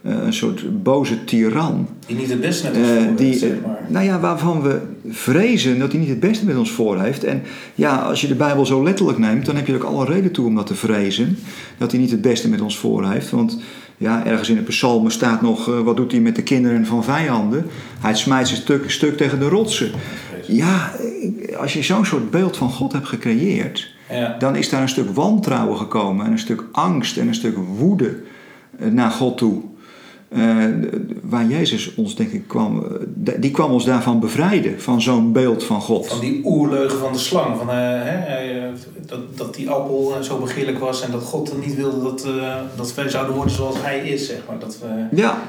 Uh, 0.03 0.12
een 0.22 0.33
soort 0.33 0.83
boze 0.83 1.25
tiran. 1.25 1.88
Die 2.07 2.16
niet 2.16 2.31
het 2.31 2.40
beste 2.40 2.70
met 2.70 2.77
ons 2.77 2.88
uh, 2.88 2.96
voor 2.96 3.18
heeft, 3.18 3.38
zeg 3.38 3.61
maar. 3.66 3.87
Nou 3.88 4.05
ja, 4.05 4.20
waarvan 4.20 4.62
we 4.62 4.81
vrezen 5.09 5.79
dat 5.79 5.90
hij 5.90 6.01
niet 6.01 6.09
het 6.09 6.20
beste 6.20 6.44
met 6.44 6.57
ons 6.57 6.70
voor 6.70 7.01
heeft. 7.01 7.25
En 7.25 7.42
ja, 7.75 7.96
als 7.96 8.20
je 8.20 8.27
de 8.27 8.35
Bijbel 8.35 8.66
zo 8.66 8.83
letterlijk 8.83 9.18
neemt, 9.18 9.46
dan 9.46 9.57
heb 9.57 9.66
je 9.66 9.72
er 9.72 9.79
ook 9.79 9.92
alle 9.92 10.05
reden 10.05 10.33
toe 10.33 10.46
om 10.46 10.55
dat 10.55 10.66
te 10.66 10.75
vrezen. 10.75 11.38
Dat 11.79 11.90
hij 11.90 12.01
niet 12.01 12.11
het 12.11 12.22
beste 12.22 12.49
met 12.49 12.61
ons 12.61 12.79
voor 12.79 13.11
heeft. 13.11 13.31
Want 13.31 13.59
ja, 13.96 14.26
ergens 14.26 14.48
in 14.48 14.56
de 14.56 14.62
psalmen 14.62 15.11
staat 15.11 15.42
nog, 15.42 15.68
uh, 15.68 15.80
wat 15.80 15.96
doet 15.96 16.12
hij 16.12 16.20
met 16.20 16.37
de 16.37 16.42
kinderen 16.42 16.87
van 16.87 17.04
vijanden? 17.04 17.66
Hij 18.00 18.14
smijt 18.14 18.48
zijn 18.48 18.61
stuk, 18.61 18.90
stuk 18.90 19.16
tegen 19.16 19.38
de 19.38 19.48
rotsen. 19.48 19.90
Ja, 20.46 20.92
als 21.59 21.72
je 21.72 21.82
zo'n 21.82 22.06
soort 22.06 22.30
beeld 22.30 22.56
van 22.56 22.70
God 22.70 22.92
hebt 22.92 23.09
gecreëerd, 23.09 23.94
ja. 24.11 24.37
dan 24.38 24.56
is 24.56 24.68
daar 24.68 24.82
een 24.82 24.88
stuk 24.88 25.11
wantrouwen 25.14 25.78
gekomen 25.78 26.26
en 26.26 26.32
een 26.32 26.38
stuk 26.38 26.64
angst 26.72 27.16
en 27.16 27.28
een 27.28 27.35
stuk 27.35 27.56
woede 27.56 28.20
eh, 28.78 28.88
naar 28.88 29.11
God 29.11 29.38
toe. 29.38 29.62
Uh, 30.28 30.64
waar 31.22 31.46
Jezus 31.46 31.94
ons, 31.94 32.16
denk 32.16 32.30
ik, 32.30 32.48
kwam, 32.48 32.84
eh, 33.24 33.34
die 33.40 33.50
kwam 33.50 33.70
ons 33.70 33.84
daarvan 33.84 34.20
bevrijden, 34.20 34.80
van 34.80 35.02
zo'n 35.02 35.32
beeld 35.32 35.64
van 35.64 35.80
God. 35.80 36.06
Van 36.06 36.20
die 36.20 36.40
oerleugen 36.44 36.98
van 36.98 37.12
de 37.12 37.18
slang, 37.18 37.56
van, 37.58 37.68
uh, 37.68 37.74
hè, 37.74 38.70
dat, 39.06 39.36
dat 39.36 39.54
die 39.54 39.70
appel 39.70 40.14
zo 40.20 40.38
begeerlijk 40.38 40.78
was 40.78 41.02
en 41.02 41.10
dat 41.10 41.22
God 41.22 41.66
niet 41.66 41.74
wilde 41.74 42.02
dat, 42.02 42.26
dat 42.76 42.94
wij 42.94 43.08
zouden 43.08 43.34
worden 43.34 43.54
zoals 43.54 43.76
Hij 43.82 44.08
is, 44.08 44.26
zeg 44.26 44.38
maar. 44.48 44.58
Dat 44.58 44.78
we, 44.78 45.16
ja, 45.16 45.42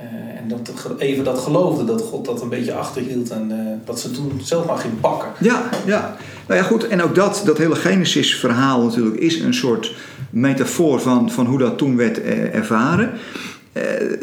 uh, 0.00 0.40
en 0.40 0.48
dat 0.48 0.98
even 0.98 1.24
dat 1.24 1.38
geloofde, 1.38 1.84
dat 1.84 2.02
God 2.02 2.24
dat 2.24 2.42
een 2.42 2.48
beetje 2.48 2.74
achterhield 2.74 3.30
en 3.30 3.50
uh, 3.50 3.56
dat 3.84 4.00
ze 4.00 4.10
toen 4.10 4.40
zelf 4.42 4.66
maar 4.66 4.78
ging 4.78 5.00
pakken. 5.00 5.28
Ja, 5.40 5.68
ja. 5.86 6.16
Nou 6.46 6.60
ja, 6.60 6.66
goed. 6.66 6.88
En 6.88 7.02
ook 7.02 7.14
dat, 7.14 7.42
dat 7.44 7.58
hele 7.58 7.74
Genesis-verhaal 7.74 8.82
natuurlijk 8.82 9.16
is 9.16 9.40
een 9.40 9.54
soort 9.54 9.94
metafoor 10.30 11.00
van, 11.00 11.30
van 11.30 11.46
hoe 11.46 11.58
dat 11.58 11.78
toen 11.78 11.96
werd 11.96 12.18
uh, 12.18 12.54
ervaren. 12.54 13.12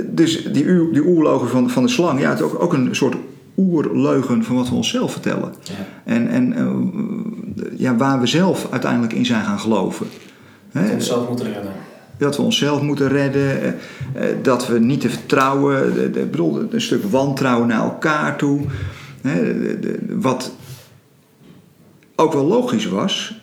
Dus 0.07 0.43
die, 0.43 0.91
die 0.91 1.05
oerlogen 1.05 1.49
van, 1.49 1.69
van 1.69 1.83
de 1.83 1.89
slang, 1.89 2.19
ja, 2.19 2.29
het 2.29 2.39
is 2.39 2.45
ook, 2.45 2.61
ook 2.61 2.73
een 2.73 2.95
soort 2.95 3.15
oerleugen 3.57 4.43
van 4.43 4.55
wat 4.55 4.69
we 4.69 4.75
onszelf 4.75 5.11
vertellen. 5.11 5.53
Ja. 5.63 5.73
En, 6.03 6.27
en 6.27 6.55
ja, 7.77 7.95
waar 7.95 8.19
we 8.19 8.27
zelf 8.27 8.67
uiteindelijk 8.71 9.13
in 9.13 9.25
zijn 9.25 9.43
gaan 9.43 9.59
geloven. 9.59 10.07
Dat 10.71 10.83
we 10.83 10.93
onszelf 10.93 11.27
moeten 11.27 11.45
redden 11.53 11.71
dat 12.21 12.37
we 12.37 12.41
onszelf 12.41 12.81
moeten 12.81 13.07
redden, 13.07 13.61
eh, 13.61 13.69
eh, 14.29 14.37
dat 14.41 14.67
we 14.67 14.79
niet 14.79 15.01
te 15.01 15.09
vertrouwen, 15.09 15.93
bedoel, 16.11 16.67
een 16.69 16.81
stuk 16.81 17.03
wantrouwen 17.03 17.67
naar 17.67 17.83
elkaar 17.83 18.37
toe. 18.37 18.61
Wat 20.09 20.51
ook 22.15 22.33
wel 22.33 22.45
logisch 22.45 22.85
was, 22.85 23.41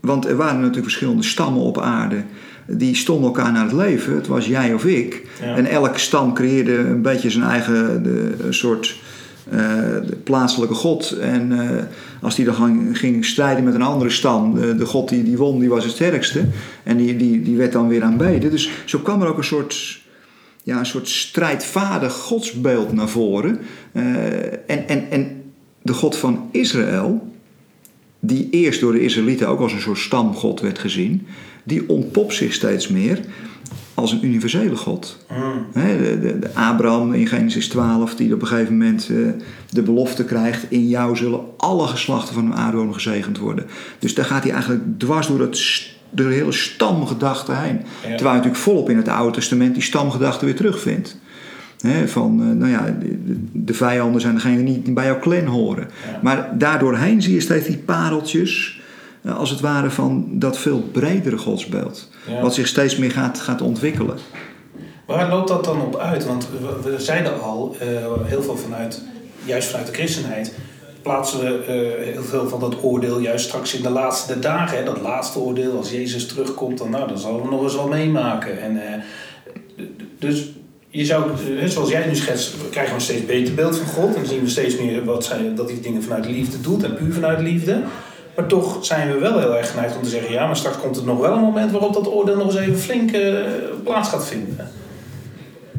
want 0.00 0.26
er 0.26 0.36
waren 0.36 0.56
natuurlijk 0.56 0.84
verschillende 0.84 1.22
stammen 1.22 1.62
op 1.62 1.80
aarde. 1.80 2.24
Die 2.66 2.94
stonden 2.94 3.26
elkaar 3.26 3.52
naar 3.52 3.64
het 3.64 3.72
leven. 3.72 4.14
Het 4.14 4.26
was 4.26 4.46
jij 4.46 4.74
of 4.74 4.84
ik. 4.84 5.26
En 5.40 5.66
elke 5.66 5.98
stam 5.98 6.34
creëerde 6.34 6.76
een 6.76 7.02
beetje 7.02 7.30
zijn 7.30 7.44
eigen 7.44 8.02
de, 8.02 8.46
soort 8.50 8.96
uh, 9.52 9.58
de 10.06 10.16
plaatselijke 10.24 10.74
god. 10.74 11.10
En 11.10 11.50
uh, 11.50 11.70
als 12.20 12.34
die 12.34 12.44
dan 12.44 12.54
ging, 12.54 12.98
ging, 12.98 13.24
strijden 13.24 13.64
met 13.64 13.74
een 13.74 13.82
andere 13.82 14.10
stam, 14.10 14.54
de, 14.54 14.74
de, 14.74 14.86
god 14.86 15.08
die, 15.08 15.22
die 15.22 15.36
won, 15.36 15.58
die 15.58 15.68
was 15.68 15.84
het 15.84 15.92
sterkste. 15.92 16.44
En 16.82 16.96
die, 16.96 17.16
die, 17.16 17.42
die 17.42 17.56
werd 17.56 17.72
dan 17.72 17.88
weer 17.88 18.02
aanbeden. 18.02 18.50
Dus 18.50 18.70
zo 18.84 18.98
kwam 18.98 19.22
er 19.22 19.28
ook 19.28 19.38
een 19.38 19.44
soort, 19.44 20.00
ja, 20.62 20.78
een 20.78 20.86
soort 20.86 21.08
strijdvaardig 21.08 22.12
godsbeeld 22.12 22.92
naar 22.92 23.08
voren. 23.08 23.58
Uh, 23.92 24.04
en, 24.66 24.88
en, 24.88 25.10
en 25.10 25.42
de 25.82 25.92
god 25.92 26.16
van 26.16 26.48
Israël, 26.50 27.32
die 28.20 28.48
eerst 28.50 28.80
door 28.80 28.92
de 28.92 29.00
Israëlieten 29.00 29.48
ook 29.48 29.60
als 29.60 29.72
een 29.72 29.80
soort 29.80 29.98
stamgod 29.98 30.60
werd 30.60 30.78
gezien, 30.78 31.26
die 31.62 31.88
ontpopt 31.88 32.34
zich 32.34 32.52
steeds 32.52 32.88
meer 32.88 33.20
als 33.94 34.12
een 34.12 34.24
universele 34.24 34.76
God. 34.76 35.18
Mm. 35.30 35.66
de, 35.72 36.18
de, 36.20 36.38
de, 36.38 36.54
Abraham 36.54 37.12
in 37.12 37.26
Genesis 37.26 37.68
12, 37.68 38.14
die 38.14 38.34
op 38.34 38.40
een 38.40 38.46
gegeven 38.46 38.72
moment 38.72 39.08
uh, 39.10 39.28
de 39.70 39.82
belofte 39.82 40.24
krijgt: 40.24 40.66
In 40.68 40.88
jou 40.88 41.16
zullen 41.16 41.40
alle 41.56 41.86
geslachten 41.86 42.34
van 42.34 42.50
de 42.50 42.56
aardwonen 42.56 42.94
gezegend 42.94 43.38
worden. 43.38 43.66
Dus 43.98 44.14
daar 44.14 44.24
gaat 44.24 44.42
hij 44.42 44.52
eigenlijk 44.52 44.82
dwars 44.98 45.26
door, 45.26 45.40
het, 45.40 45.90
door 46.10 46.28
de 46.28 46.34
hele 46.34 46.52
stamgedachte 46.52 47.52
heen. 47.52 47.80
Terwijl 48.00 48.18
je 48.18 48.24
natuurlijk 48.24 48.56
volop 48.56 48.90
in 48.90 48.96
het 48.96 49.08
Oude 49.08 49.34
Testament 49.34 49.74
die 49.74 49.82
stamgedachte 49.82 50.44
weer 50.44 50.56
terugvindt. 50.56 51.20
He, 51.80 52.08
van, 52.08 52.40
uh, 52.40 52.56
nou 52.56 52.70
ja, 52.70 52.96
de, 53.00 53.36
de, 53.52 53.74
vijanden 53.74 54.20
zijn 54.20 54.34
degene 54.34 54.56
die 54.56 54.64
niet 54.64 54.94
bij 54.94 55.04
jouw 55.04 55.18
clan 55.18 55.46
horen. 55.46 55.88
Ja. 56.12 56.20
Maar 56.22 56.58
daardoorheen 56.58 57.22
zie 57.22 57.34
je 57.34 57.40
steeds 57.40 57.66
die 57.66 57.78
pareltjes 57.78 58.76
eh, 58.76 58.81
als 59.30 59.50
het 59.50 59.60
ware 59.60 59.90
van 59.90 60.26
dat 60.30 60.58
veel 60.58 60.80
bredere 60.92 61.38
godsbeeld. 61.38 62.08
Wat 62.40 62.54
zich 62.54 62.66
steeds 62.66 62.96
meer 62.96 63.10
gaat, 63.10 63.40
gaat 63.40 63.60
ontwikkelen. 63.60 64.16
Waar 65.06 65.28
loopt 65.30 65.48
dat 65.48 65.64
dan 65.64 65.80
op 65.80 65.96
uit? 65.96 66.26
Want 66.26 66.48
we, 66.50 66.90
we 66.90 67.00
zeiden 67.00 67.42
al, 67.42 67.76
uh, 67.82 67.88
heel 68.24 68.42
veel 68.42 68.56
vanuit, 68.56 69.02
juist 69.44 69.68
vanuit 69.68 69.86
de 69.86 69.92
christenheid, 69.92 70.54
plaatsen 71.02 71.40
we 71.40 71.58
uh, 71.58 72.12
heel 72.12 72.22
veel 72.22 72.48
van 72.48 72.60
dat 72.60 72.82
oordeel 72.82 73.18
juist 73.18 73.44
straks 73.44 73.74
in 73.74 73.82
de 73.82 73.90
laatste 73.90 74.38
dagen. 74.38 74.78
Hè? 74.78 74.84
Dat 74.84 75.00
laatste 75.00 75.38
oordeel, 75.38 75.76
als 75.76 75.90
Jezus 75.90 76.26
terugkomt, 76.26 76.78
dan, 76.78 76.90
nou, 76.90 77.08
dan 77.08 77.18
zullen 77.18 77.42
we 77.42 77.48
nog 77.48 77.62
eens 77.62 77.74
wel 77.74 77.88
meemaken. 77.88 78.60
En, 78.60 78.74
uh, 78.74 79.84
dus 80.18 80.50
je 80.88 81.04
zou, 81.04 81.30
zoals 81.64 81.90
jij 81.90 82.06
nu 82.06 82.16
schetst, 82.16 82.54
krijgen 82.70 82.92
we 82.92 82.98
een 82.98 83.06
steeds 83.06 83.26
beter 83.26 83.54
beeld 83.54 83.76
van 83.76 83.86
God. 83.86 84.14
En 84.14 84.26
zien 84.26 84.40
we 84.40 84.48
steeds 84.48 84.78
meer 84.78 85.04
wat 85.04 85.24
zij, 85.24 85.54
dat 85.54 85.70
hij 85.70 85.80
dingen 85.80 86.02
vanuit 86.02 86.26
liefde 86.26 86.60
doet 86.60 86.82
en 86.82 86.94
puur 86.94 87.12
vanuit 87.12 87.40
liefde. 87.40 87.82
Maar 88.36 88.46
toch 88.46 88.84
zijn 88.84 89.12
we 89.12 89.18
wel 89.18 89.38
heel 89.38 89.56
erg 89.56 89.70
geneigd 89.70 89.96
om 89.96 90.02
te 90.02 90.08
zeggen: 90.08 90.32
ja, 90.32 90.46
maar 90.46 90.56
straks 90.56 90.78
komt 90.78 90.96
er 90.96 91.04
nog 91.04 91.18
wel 91.18 91.32
een 91.32 91.40
moment 91.40 91.70
waarop 91.70 91.94
dat 91.94 92.08
oordeel 92.08 92.36
nog 92.36 92.46
eens 92.46 92.56
even 92.56 92.78
flink 92.78 93.12
uh, 93.12 93.38
plaats 93.84 94.08
gaat 94.08 94.26
vinden. 94.26 94.70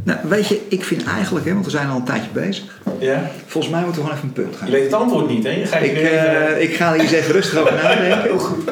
Nou, 0.04 0.20
weet 0.24 0.48
je, 0.48 0.62
ik 0.68 0.84
vind 0.84 1.04
eigenlijk, 1.04 1.46
hè, 1.46 1.54
want 1.54 1.66
we 1.66 1.72
zijn 1.72 1.90
al 1.90 1.96
een 1.96 2.04
tijdje 2.04 2.30
bezig. 2.34 2.82
Ja. 3.00 3.30
Volgens 3.46 3.74
mij 3.74 3.84
moeten 3.84 4.02
we 4.02 4.08
gewoon 4.08 4.24
even 4.24 4.28
een 4.28 4.44
punt 4.44 4.56
gaan. 4.56 4.68
Je 4.68 4.74
weet 4.74 4.84
het 4.84 4.94
antwoord 4.94 5.30
niet, 5.30 5.44
hè? 5.44 5.50
Je 5.50 5.66
gaat 5.66 5.84
ik, 5.84 6.02
uh, 6.02 6.62
ik 6.62 6.74
ga 6.74 6.94
er 6.94 7.00
eens 7.00 7.12
even 7.12 7.32
rustig 7.32 7.60
over 7.60 7.74
nadenken. 7.74 8.22
Heel 8.22 8.40
goed. 8.40 8.72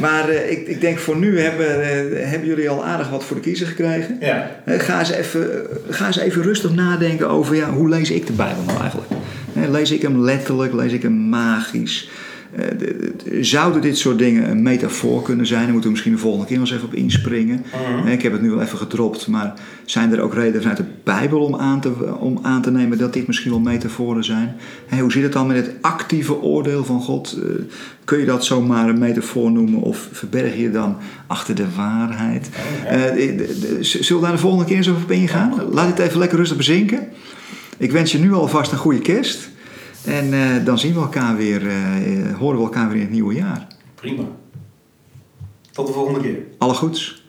Maar 0.00 0.30
uh, 0.30 0.50
ik, 0.50 0.66
ik 0.66 0.80
denk 0.80 0.98
voor 0.98 1.16
nu 1.16 1.40
hebben, 1.40 1.66
uh, 1.66 2.30
hebben 2.30 2.48
jullie 2.48 2.70
al 2.70 2.84
aardig 2.84 3.10
wat 3.10 3.24
voor 3.24 3.36
de 3.36 3.42
kiezer 3.42 3.66
gekregen. 3.66 4.16
Ja. 4.20 4.50
ga, 4.66 4.98
eens 4.98 5.10
even, 5.10 5.66
ga 5.88 6.06
eens 6.06 6.18
even 6.18 6.42
rustig 6.42 6.74
nadenken 6.74 7.28
over 7.28 7.56
ja, 7.56 7.70
hoe 7.70 7.88
lees 7.88 8.10
ik 8.10 8.26
de 8.26 8.32
Bijbel 8.32 8.62
nou 8.66 8.80
eigenlijk? 8.80 9.10
lees 9.70 9.90
ik 9.90 10.02
hem 10.02 10.20
letterlijk, 10.20 10.72
lees 10.72 10.92
ik 10.92 11.02
hem 11.02 11.28
magisch? 11.28 12.08
Uh, 12.58 13.42
zouden 13.42 13.82
dit 13.82 13.98
soort 13.98 14.18
dingen 14.18 14.50
een 14.50 14.62
metafoor 14.62 15.22
kunnen 15.22 15.46
zijn? 15.46 15.62
Daar 15.62 15.72
moeten 15.72 15.84
we 15.84 15.90
misschien 15.90 16.14
de 16.14 16.20
volgende 16.20 16.46
keer 16.46 16.58
nog 16.58 16.66
eens 16.66 16.76
even 16.76 16.88
op 16.88 16.94
inspringen. 16.94 17.64
Mhm. 17.98 18.08
Ik 18.08 18.22
heb 18.22 18.32
het 18.32 18.42
nu 18.42 18.50
wel 18.50 18.60
even 18.60 18.78
gedropt, 18.78 19.26
maar 19.26 19.54
zijn 19.84 20.12
er 20.12 20.20
ook 20.20 20.34
redenen 20.34 20.60
vanuit 20.60 20.78
de 20.78 20.84
Bijbel 21.04 21.40
om 21.40 21.56
aan 21.56 21.80
te, 21.80 22.16
om 22.18 22.38
aan 22.42 22.62
te 22.62 22.70
nemen 22.70 22.98
dat 22.98 23.12
dit 23.12 23.26
misschien 23.26 23.50
wel 23.50 23.60
metaforen 23.60 24.24
zijn? 24.24 24.56
hoe 25.00 25.12
zit 25.12 25.22
het 25.22 25.32
dan 25.32 25.46
met 25.46 25.56
het 25.56 25.74
actieve 25.80 26.42
oordeel 26.42 26.84
van 26.84 27.00
God? 27.00 27.38
Uh, 27.38 27.50
kun 28.04 28.18
je 28.18 28.24
dat 28.24 28.44
zomaar 28.44 28.88
een 28.88 28.98
metafoor 28.98 29.50
noemen 29.50 29.80
of 29.80 30.08
verberg 30.12 30.56
je 30.56 30.70
dan 30.70 30.96
achter 31.26 31.54
de 31.54 31.66
waarheid? 31.76 32.50
Uh, 32.84 33.76
zullen 33.80 34.20
we 34.20 34.26
daar 34.26 34.32
de 34.32 34.38
volgende 34.38 34.64
keer 34.64 34.76
eens 34.76 34.88
over 34.88 35.02
op 35.02 35.10
ingaan? 35.10 35.54
Laat 35.70 35.86
het 35.86 35.98
even 35.98 36.18
lekker 36.18 36.38
rustig 36.38 36.56
bezinken. 36.56 37.08
Ik 37.76 37.92
wens 37.92 38.12
je 38.12 38.18
nu 38.18 38.32
alvast 38.32 38.72
een 38.72 38.78
goede 38.78 39.00
kerst. 39.00 39.48
En 40.06 40.32
eh, 40.32 40.64
dan 40.64 40.78
zien 40.78 40.94
we 40.94 41.00
elkaar 41.00 41.36
weer, 41.36 41.66
eh, 41.66 42.38
horen 42.38 42.58
we 42.58 42.64
elkaar 42.64 42.88
weer 42.88 42.96
in 42.96 43.02
het 43.02 43.10
nieuwe 43.10 43.34
jaar. 43.34 43.66
Prima. 43.94 44.22
Tot 45.70 45.86
de 45.86 45.92
volgende 45.92 46.20
keer. 46.20 46.38
Alle 46.58 46.74
goeds. 46.74 47.25